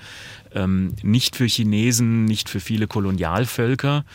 ähm, 0.54 0.96
nicht 1.04 1.36
für 1.36 1.46
Chinesen, 1.46 2.26
nicht 2.26 2.50
für 2.50 2.60
viele 2.60 2.88
Kolonialvölker. 2.88 4.06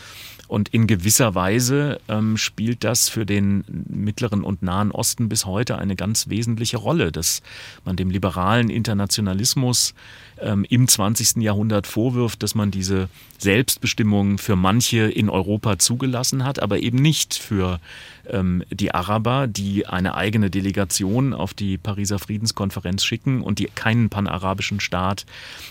Und 0.47 0.69
in 0.69 0.87
gewisser 0.87 1.33
Weise 1.33 1.99
ähm, 2.07 2.37
spielt 2.37 2.83
das 2.83 3.09
für 3.09 3.25
den 3.25 3.63
Mittleren 3.67 4.43
und 4.43 4.61
Nahen 4.61 4.91
Osten 4.91 5.27
bis 5.27 5.45
heute 5.45 5.77
eine 5.77 5.95
ganz 5.95 6.29
wesentliche 6.29 6.77
Rolle, 6.77 7.11
dass 7.11 7.41
man 7.83 7.95
dem 7.95 8.11
liberalen 8.11 8.69
Internationalismus 8.69 9.93
ähm, 10.39 10.65
im 10.69 10.87
20. 10.87 11.37
Jahrhundert 11.37 11.87
vorwirft, 11.87 12.43
dass 12.43 12.55
man 12.55 12.69
diese 12.69 13.09
Selbstbestimmung 13.37 14.37
für 14.37 14.55
manche 14.55 15.09
in 15.09 15.29
Europa 15.29 15.79
zugelassen 15.79 16.43
hat, 16.43 16.61
aber 16.61 16.79
eben 16.79 16.99
nicht 16.99 17.33
für 17.33 17.79
ähm, 18.27 18.63
die 18.69 18.93
Araber, 18.93 19.47
die 19.47 19.87
eine 19.87 20.15
eigene 20.15 20.49
Delegation 20.49 21.33
auf 21.33 21.53
die 21.53 21.77
Pariser 21.77 22.19
Friedenskonferenz 22.19 23.03
schicken 23.03 23.41
und 23.41 23.59
die 23.59 23.69
keinen 23.73 24.09
panarabischen 24.09 24.79
Staat 24.79 25.25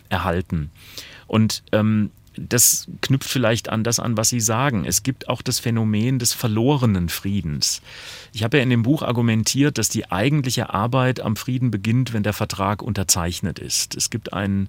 erhalten. 0.08 0.70
Und 1.26 1.62
ähm, 1.72 2.10
das 2.36 2.86
knüpft 3.00 3.28
vielleicht 3.28 3.68
an 3.68 3.84
das 3.84 4.00
an, 4.00 4.16
was 4.16 4.28
Sie 4.28 4.40
sagen. 4.40 4.84
Es 4.84 5.02
gibt 5.02 5.28
auch 5.28 5.42
das 5.42 5.58
Phänomen 5.58 6.18
des 6.18 6.32
verlorenen 6.32 7.08
Friedens. 7.08 7.82
Ich 8.32 8.42
habe 8.42 8.56
ja 8.56 8.62
in 8.62 8.70
dem 8.70 8.82
Buch 8.82 9.02
argumentiert, 9.02 9.78
dass 9.78 9.88
die 9.88 10.10
eigentliche 10.10 10.72
Arbeit 10.72 11.20
am 11.20 11.36
Frieden 11.36 11.70
beginnt, 11.70 12.12
wenn 12.12 12.22
der 12.22 12.32
Vertrag 12.32 12.82
unterzeichnet 12.82 13.58
ist. 13.58 13.94
Es 13.94 14.10
gibt 14.10 14.32
einen 14.32 14.68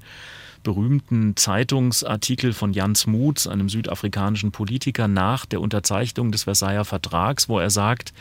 berühmten 0.66 1.38
Zeitungsartikel 1.38 2.52
von 2.52 2.74
Jan 2.74 2.96
Smuts, 2.96 3.48
einem 3.48 3.70
südafrikanischen 3.70 4.52
Politiker, 4.52 5.08
nach 5.08 5.46
der 5.46 5.62
Unterzeichnung 5.62 6.32
des 6.32 6.44
Versailler 6.44 6.86
Vertrags, 6.86 7.48
wo 7.48 7.60
er 7.60 7.70
sagt, 7.70 8.14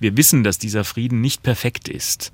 wir 0.00 0.16
wissen, 0.16 0.44
dass 0.44 0.58
dieser 0.58 0.84
Frieden 0.84 1.20
nicht 1.20 1.42
perfekt 1.42 1.88
ist. 1.88 2.32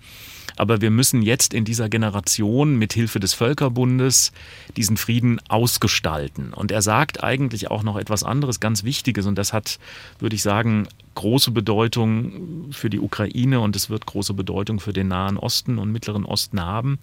Aber 0.56 0.80
wir 0.80 0.90
müssen 0.90 1.22
jetzt 1.22 1.54
in 1.54 1.64
dieser 1.64 1.88
Generation 1.88 2.76
mit 2.76 2.92
Hilfe 2.92 3.20
des 3.20 3.34
Völkerbundes 3.34 4.32
diesen 4.76 4.96
Frieden 4.96 5.40
ausgestalten. 5.48 6.52
Und 6.52 6.70
er 6.70 6.82
sagt 6.82 7.22
eigentlich 7.22 7.70
auch 7.70 7.82
noch 7.82 7.96
etwas 7.96 8.22
anderes, 8.22 8.60
ganz 8.60 8.84
Wichtiges. 8.84 9.26
Und 9.26 9.36
das 9.36 9.52
hat, 9.52 9.78
würde 10.18 10.36
ich 10.36 10.42
sagen, 10.42 10.88
große 11.14 11.50
Bedeutung 11.50 12.70
für 12.72 12.88
die 12.88 13.00
Ukraine 13.00 13.60
und 13.60 13.76
es 13.76 13.90
wird 13.90 14.06
große 14.06 14.32
Bedeutung 14.32 14.80
für 14.80 14.92
den 14.92 15.08
Nahen 15.08 15.36
Osten 15.36 15.78
und 15.78 15.92
Mittleren 15.92 16.24
Osten 16.24 16.60
haben, 16.60 16.98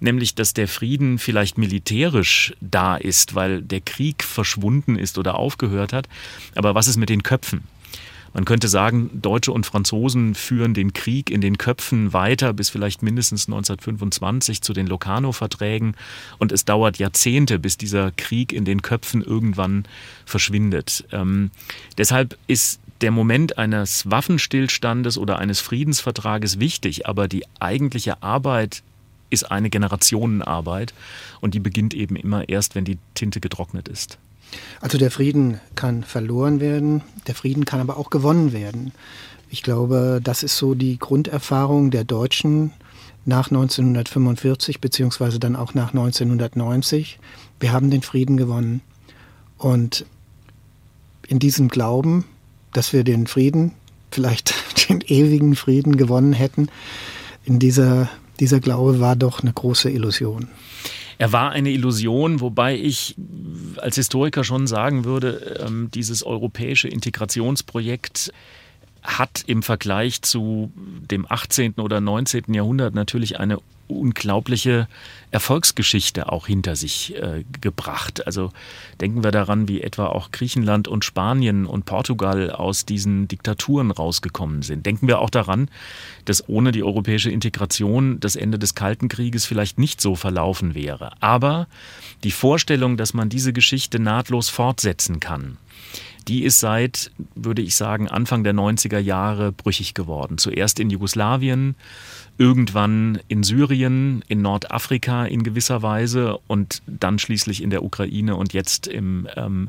nämlich 0.00 0.34
dass 0.34 0.54
der 0.54 0.68
Frieden 0.68 1.18
vielleicht 1.18 1.58
militärisch 1.58 2.54
da 2.60 2.96
ist, 2.96 3.34
weil 3.34 3.62
der 3.62 3.80
Krieg 3.80 4.22
verschwunden 4.22 4.96
ist 4.96 5.18
oder 5.18 5.38
aufgehört 5.38 5.92
hat, 5.92 6.08
aber 6.54 6.74
was 6.74 6.88
ist 6.88 6.96
mit 6.96 7.08
den 7.08 7.22
Köpfen? 7.22 7.64
Man 8.34 8.44
könnte 8.44 8.68
sagen, 8.68 9.10
Deutsche 9.12 9.52
und 9.52 9.66
Franzosen 9.66 10.34
führen 10.34 10.74
den 10.74 10.92
Krieg 10.92 11.30
in 11.30 11.40
den 11.40 11.58
Köpfen 11.58 12.12
weiter 12.12 12.52
bis 12.52 12.70
vielleicht 12.70 13.02
mindestens 13.02 13.46
1925 13.46 14.62
zu 14.62 14.72
den 14.72 14.86
Locarno-Verträgen 14.86 15.94
und 16.38 16.52
es 16.52 16.64
dauert 16.64 16.98
Jahrzehnte, 16.98 17.58
bis 17.58 17.76
dieser 17.76 18.10
Krieg 18.12 18.52
in 18.52 18.64
den 18.64 18.82
Köpfen 18.82 19.22
irgendwann 19.22 19.84
verschwindet. 20.24 21.04
Ähm, 21.12 21.50
deshalb 21.98 22.38
ist 22.46 22.80
der 23.02 23.10
Moment 23.10 23.58
eines 23.58 24.10
Waffenstillstandes 24.10 25.18
oder 25.18 25.38
eines 25.38 25.60
Friedensvertrages 25.60 26.60
wichtig, 26.60 27.06
aber 27.06 27.28
die 27.28 27.44
eigentliche 27.60 28.22
Arbeit 28.22 28.82
ist 29.28 29.50
eine 29.50 29.70
Generationenarbeit 29.70 30.94
und 31.40 31.54
die 31.54 31.60
beginnt 31.60 31.94
eben 31.94 32.16
immer 32.16 32.48
erst, 32.48 32.74
wenn 32.74 32.84
die 32.84 32.98
Tinte 33.14 33.40
getrocknet 33.40 33.88
ist. 33.88 34.18
Also 34.80 34.98
der 34.98 35.10
Frieden 35.10 35.60
kann 35.74 36.04
verloren 36.04 36.60
werden, 36.60 37.02
der 37.26 37.34
Frieden 37.34 37.64
kann 37.64 37.80
aber 37.80 37.96
auch 37.96 38.10
gewonnen 38.10 38.52
werden. 38.52 38.92
Ich 39.50 39.62
glaube, 39.62 40.20
das 40.22 40.42
ist 40.42 40.56
so 40.56 40.74
die 40.74 40.98
Grunderfahrung 40.98 41.90
der 41.90 42.04
Deutschen 42.04 42.72
nach 43.24 43.50
1945 43.50 44.80
beziehungsweise 44.80 45.38
dann 45.38 45.56
auch 45.56 45.74
nach 45.74 45.90
1990. 45.90 47.18
Wir 47.60 47.72
haben 47.72 47.90
den 47.90 48.02
Frieden 48.02 48.36
gewonnen. 48.36 48.80
Und 49.58 50.06
in 51.28 51.38
diesem 51.38 51.68
Glauben, 51.68 52.24
dass 52.72 52.92
wir 52.92 53.04
den 53.04 53.26
Frieden, 53.26 53.72
vielleicht 54.10 54.54
den 54.88 55.00
ewigen 55.02 55.54
Frieden 55.54 55.96
gewonnen 55.96 56.32
hätten, 56.32 56.68
in 57.44 57.58
dieser, 57.58 58.08
dieser 58.40 58.60
Glaube 58.60 59.00
war 59.00 59.16
doch 59.16 59.40
eine 59.40 59.52
große 59.52 59.90
Illusion. 59.90 60.48
Er 61.22 61.32
war 61.32 61.52
eine 61.52 61.70
Illusion, 61.70 62.40
wobei 62.40 62.76
ich 62.76 63.14
als 63.76 63.94
Historiker 63.94 64.42
schon 64.42 64.66
sagen 64.66 65.04
würde, 65.04 65.62
ähm, 65.64 65.88
dieses 65.94 66.24
europäische 66.24 66.88
Integrationsprojekt 66.88 68.32
hat 69.04 69.44
im 69.46 69.62
Vergleich 69.62 70.22
zu 70.22 70.72
dem 70.74 71.24
18. 71.28 71.74
oder 71.74 72.00
19. 72.00 72.52
Jahrhundert 72.52 72.96
natürlich 72.96 73.38
eine 73.38 73.58
unglaubliche 73.98 74.88
Erfolgsgeschichte 75.30 76.30
auch 76.30 76.46
hinter 76.46 76.76
sich 76.76 77.14
äh, 77.16 77.44
gebracht. 77.60 78.26
Also 78.26 78.50
denken 79.00 79.24
wir 79.24 79.30
daran, 79.30 79.66
wie 79.66 79.80
etwa 79.80 80.06
auch 80.06 80.30
Griechenland 80.30 80.88
und 80.88 81.04
Spanien 81.04 81.66
und 81.66 81.86
Portugal 81.86 82.50
aus 82.50 82.84
diesen 82.84 83.28
Diktaturen 83.28 83.90
rausgekommen 83.90 84.62
sind. 84.62 84.84
Denken 84.84 85.08
wir 85.08 85.20
auch 85.20 85.30
daran, 85.30 85.70
dass 86.26 86.48
ohne 86.48 86.70
die 86.70 86.82
europäische 86.82 87.30
Integration 87.30 88.20
das 88.20 88.36
Ende 88.36 88.58
des 88.58 88.74
Kalten 88.74 89.08
Krieges 89.08 89.46
vielleicht 89.46 89.78
nicht 89.78 90.00
so 90.00 90.14
verlaufen 90.14 90.74
wäre. 90.74 91.12
Aber 91.20 91.66
die 92.24 92.30
Vorstellung, 92.30 92.96
dass 92.96 93.14
man 93.14 93.28
diese 93.28 93.52
Geschichte 93.52 93.98
nahtlos 93.98 94.50
fortsetzen 94.50 95.18
kann, 95.18 95.56
die 96.28 96.44
ist 96.44 96.60
seit, 96.60 97.10
würde 97.34 97.62
ich 97.62 97.74
sagen, 97.74 98.08
Anfang 98.08 98.44
der 98.44 98.54
90er 98.54 98.98
Jahre 98.98 99.52
brüchig 99.52 99.94
geworden. 99.94 100.38
Zuerst 100.38 100.80
in 100.80 100.90
Jugoslawien, 100.90 101.74
irgendwann 102.38 103.20
in 103.28 103.42
Syrien, 103.42 104.24
in 104.28 104.42
Nordafrika 104.42 105.26
in 105.26 105.42
gewisser 105.42 105.82
Weise 105.82 106.38
und 106.46 106.82
dann 106.86 107.18
schließlich 107.18 107.62
in 107.62 107.70
der 107.70 107.84
Ukraine 107.84 108.36
und 108.36 108.52
jetzt 108.52 108.86
im 108.86 109.28
ähm, 109.36 109.68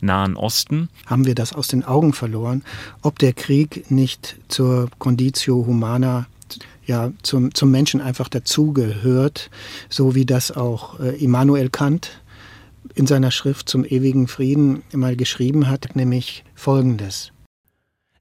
Nahen 0.00 0.36
Osten. 0.36 0.88
Haben 1.06 1.26
wir 1.26 1.34
das 1.34 1.52
aus 1.52 1.68
den 1.68 1.84
Augen 1.84 2.12
verloren, 2.12 2.62
ob 3.02 3.18
der 3.18 3.32
Krieg 3.32 3.90
nicht 3.90 4.36
zur 4.48 4.88
Conditio 4.98 5.66
Humana 5.66 6.26
ja, 6.86 7.12
zum, 7.22 7.54
zum 7.54 7.70
Menschen 7.70 8.02
einfach 8.02 8.28
dazugehört, 8.28 9.50
so 9.88 10.14
wie 10.14 10.26
das 10.26 10.52
auch 10.52 11.00
äh, 11.00 11.16
Immanuel 11.16 11.70
Kant 11.70 12.20
in 12.94 13.06
seiner 13.06 13.30
Schrift 13.30 13.68
zum 13.68 13.84
ewigen 13.84 14.28
Frieden 14.28 14.82
mal 14.92 15.16
geschrieben 15.16 15.68
hat, 15.68 15.96
nämlich 15.96 16.44
Folgendes. 16.54 17.32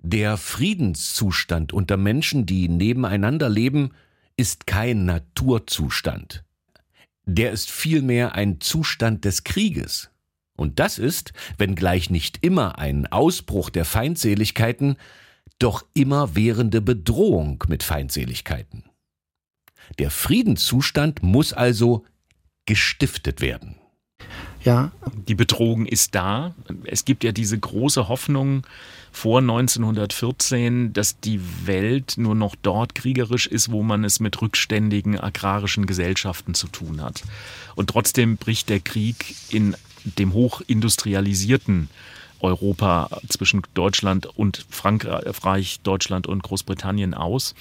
Der 0.01 0.37
Friedenszustand 0.37 1.71
unter 1.71 1.95
Menschen, 1.95 2.45
die 2.45 2.67
nebeneinander 2.67 3.49
leben, 3.49 3.91
ist 4.35 4.67
kein 4.67 5.05
Naturzustand. 5.05 6.43
Der 7.25 7.51
ist 7.51 7.71
vielmehr 7.71 8.35
ein 8.35 8.59
Zustand 8.59 9.23
des 9.23 9.43
Krieges. 9.43 10.09
Und 10.57 10.79
das 10.79 10.99
ist, 10.99 11.33
wenngleich 11.57 12.09
nicht 12.09 12.39
immer 12.41 12.77
ein 12.77 13.07
Ausbruch 13.07 13.69
der 13.69 13.85
Feindseligkeiten, 13.85 14.97
doch 15.57 15.85
immer 15.93 16.35
währende 16.35 16.81
Bedrohung 16.81 17.63
mit 17.67 17.81
Feindseligkeiten. 17.83 18.83
Der 19.99 20.11
Friedenszustand 20.11 21.23
muss 21.23 21.53
also 21.53 22.05
gestiftet 22.65 23.41
werden. 23.41 23.75
Ja. 24.63 24.91
Die 25.27 25.35
Bedrohung 25.35 25.85
ist 25.85 26.15
da. 26.15 26.53
Es 26.85 27.05
gibt 27.05 27.23
ja 27.23 27.31
diese 27.31 27.57
große 27.57 28.07
Hoffnung 28.07 28.65
vor 29.11 29.39
1914, 29.39 30.93
dass 30.93 31.19
die 31.19 31.39
Welt 31.65 32.15
nur 32.17 32.33
noch 32.35 32.55
dort 32.61 32.95
kriegerisch 32.95 33.47
ist, 33.47 33.71
wo 33.71 33.83
man 33.83 34.03
es 34.03 34.19
mit 34.19 34.41
rückständigen 34.41 35.19
agrarischen 35.19 35.85
Gesellschaften 35.85 36.53
zu 36.53 36.67
tun 36.67 37.01
hat. 37.01 37.23
Und 37.75 37.89
trotzdem 37.89 38.37
bricht 38.37 38.69
der 38.69 38.79
Krieg 38.79 39.35
in 39.49 39.75
dem 40.03 40.33
hochindustrialisierten 40.33 41.89
Europa 42.39 43.09
zwischen 43.29 43.61
Deutschland 43.73 44.25
und 44.25 44.65
Frankreich, 44.69 45.79
Deutschland 45.81 46.27
und 46.27 46.43
Großbritannien 46.43 47.13
aus. 47.13 47.55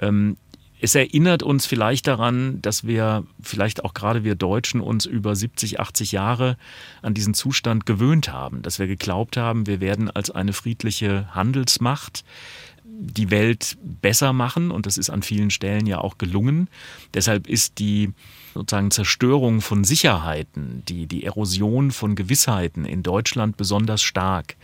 Ähm, 0.00 0.36
es 0.80 0.94
erinnert 0.94 1.42
uns 1.42 1.66
vielleicht 1.66 2.06
daran, 2.06 2.62
dass 2.62 2.86
wir, 2.86 3.24
vielleicht 3.42 3.84
auch 3.84 3.94
gerade 3.94 4.24
wir 4.24 4.34
Deutschen, 4.34 4.80
uns 4.80 5.06
über 5.06 5.34
70, 5.34 5.80
80 5.80 6.12
Jahre 6.12 6.56
an 7.02 7.14
diesen 7.14 7.34
Zustand 7.34 7.86
gewöhnt 7.86 8.32
haben, 8.32 8.62
dass 8.62 8.78
wir 8.78 8.86
geglaubt 8.86 9.36
haben, 9.36 9.66
wir 9.66 9.80
werden 9.80 10.10
als 10.10 10.30
eine 10.30 10.52
friedliche 10.52 11.34
Handelsmacht 11.34 12.24
die 13.00 13.30
Welt 13.30 13.76
besser 13.82 14.32
machen 14.32 14.70
und 14.70 14.86
das 14.86 14.98
ist 14.98 15.10
an 15.10 15.22
vielen 15.22 15.50
Stellen 15.50 15.86
ja 15.86 15.98
auch 15.98 16.18
gelungen. 16.18 16.68
Deshalb 17.14 17.46
ist 17.46 17.78
die 17.78 18.12
sozusagen 18.54 18.90
Zerstörung 18.90 19.60
von 19.60 19.84
Sicherheiten, 19.84 20.82
die, 20.88 21.06
die 21.06 21.24
Erosion 21.24 21.92
von 21.92 22.16
Gewissheiten 22.16 22.84
in 22.84 23.02
Deutschland 23.02 23.56
besonders 23.56 24.02
stark. 24.02 24.56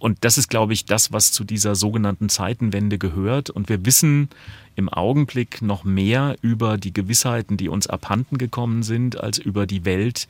Und 0.00 0.18
das 0.22 0.38
ist, 0.38 0.48
glaube 0.48 0.72
ich, 0.72 0.86
das, 0.86 1.12
was 1.12 1.30
zu 1.30 1.44
dieser 1.44 1.74
sogenannten 1.74 2.30
Zeitenwende 2.30 2.98
gehört. 2.98 3.50
Und 3.50 3.68
wir 3.68 3.84
wissen 3.84 4.30
im 4.74 4.88
Augenblick 4.88 5.60
noch 5.60 5.84
mehr 5.84 6.36
über 6.40 6.78
die 6.78 6.92
Gewissheiten, 6.92 7.58
die 7.58 7.68
uns 7.68 7.86
abhanden 7.86 8.38
gekommen 8.38 8.82
sind, 8.82 9.20
als 9.20 9.38
über 9.38 9.66
die 9.66 9.84
Welt, 9.84 10.26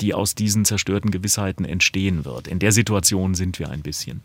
die 0.00 0.14
aus 0.14 0.34
diesen 0.34 0.64
zerstörten 0.64 1.10
Gewissheiten 1.10 1.66
entstehen 1.66 2.24
wird. 2.24 2.48
In 2.48 2.58
der 2.58 2.72
Situation 2.72 3.34
sind 3.34 3.58
wir 3.58 3.68
ein 3.70 3.82
bisschen. 3.82 4.22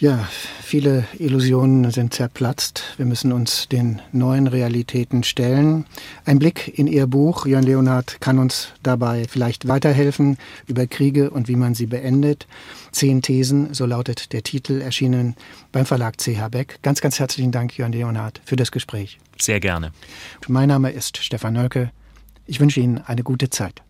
Ja, 0.00 0.28
viele 0.62 1.08
Illusionen 1.18 1.90
sind 1.90 2.14
zerplatzt. 2.14 2.84
Wir 2.98 3.04
müssen 3.04 3.32
uns 3.32 3.66
den 3.66 4.00
neuen 4.12 4.46
Realitäten 4.46 5.24
stellen. 5.24 5.86
Ein 6.24 6.38
Blick 6.38 6.78
in 6.78 6.86
Ihr 6.86 7.08
Buch, 7.08 7.46
Jörn 7.46 7.64
Leonhard, 7.64 8.20
kann 8.20 8.38
uns 8.38 8.68
dabei 8.84 9.26
vielleicht 9.28 9.66
weiterhelfen 9.66 10.38
über 10.68 10.86
Kriege 10.86 11.30
und 11.30 11.48
wie 11.48 11.56
man 11.56 11.74
sie 11.74 11.86
beendet. 11.86 12.46
Zehn 12.92 13.22
Thesen, 13.22 13.74
so 13.74 13.86
lautet 13.86 14.32
der 14.32 14.42
Titel, 14.42 14.80
erschienen 14.80 15.36
beim 15.72 15.86
Verlag 15.86 16.16
CH 16.18 16.48
Beck. 16.50 16.78
Ganz, 16.82 17.00
ganz 17.00 17.18
herzlichen 17.18 17.52
Dank, 17.52 17.76
Jörn 17.76 17.92
Leonhard, 17.92 18.40
für 18.44 18.56
das 18.56 18.72
Gespräch. 18.72 19.18
Sehr 19.38 19.60
gerne. 19.60 19.92
Mein 20.46 20.68
Name 20.68 20.90
ist 20.90 21.18
Stefan 21.18 21.54
Nölke. 21.54 21.90
Ich 22.46 22.60
wünsche 22.60 22.80
Ihnen 22.80 22.98
eine 22.98 23.22
gute 23.22 23.50
Zeit. 23.50 23.82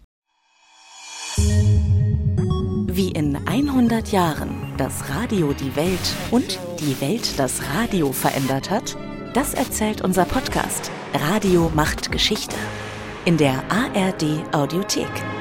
Wie 2.90 3.12
in 3.12 3.36
100 3.36 4.10
Jahren 4.10 4.50
das 4.76 5.08
Radio 5.10 5.52
die 5.52 5.76
Welt 5.76 6.14
und 6.30 6.58
die 6.80 7.00
Welt 7.00 7.38
das 7.38 7.62
Radio 7.74 8.12
verändert 8.12 8.70
hat? 8.70 8.96
Das 9.34 9.54
erzählt 9.54 10.00
unser 10.00 10.24
Podcast 10.24 10.90
Radio 11.14 11.70
macht 11.74 12.10
Geschichte 12.10 12.56
in 13.24 13.36
der 13.36 13.62
ARD 13.70 14.42
Audiothek. 14.52 15.37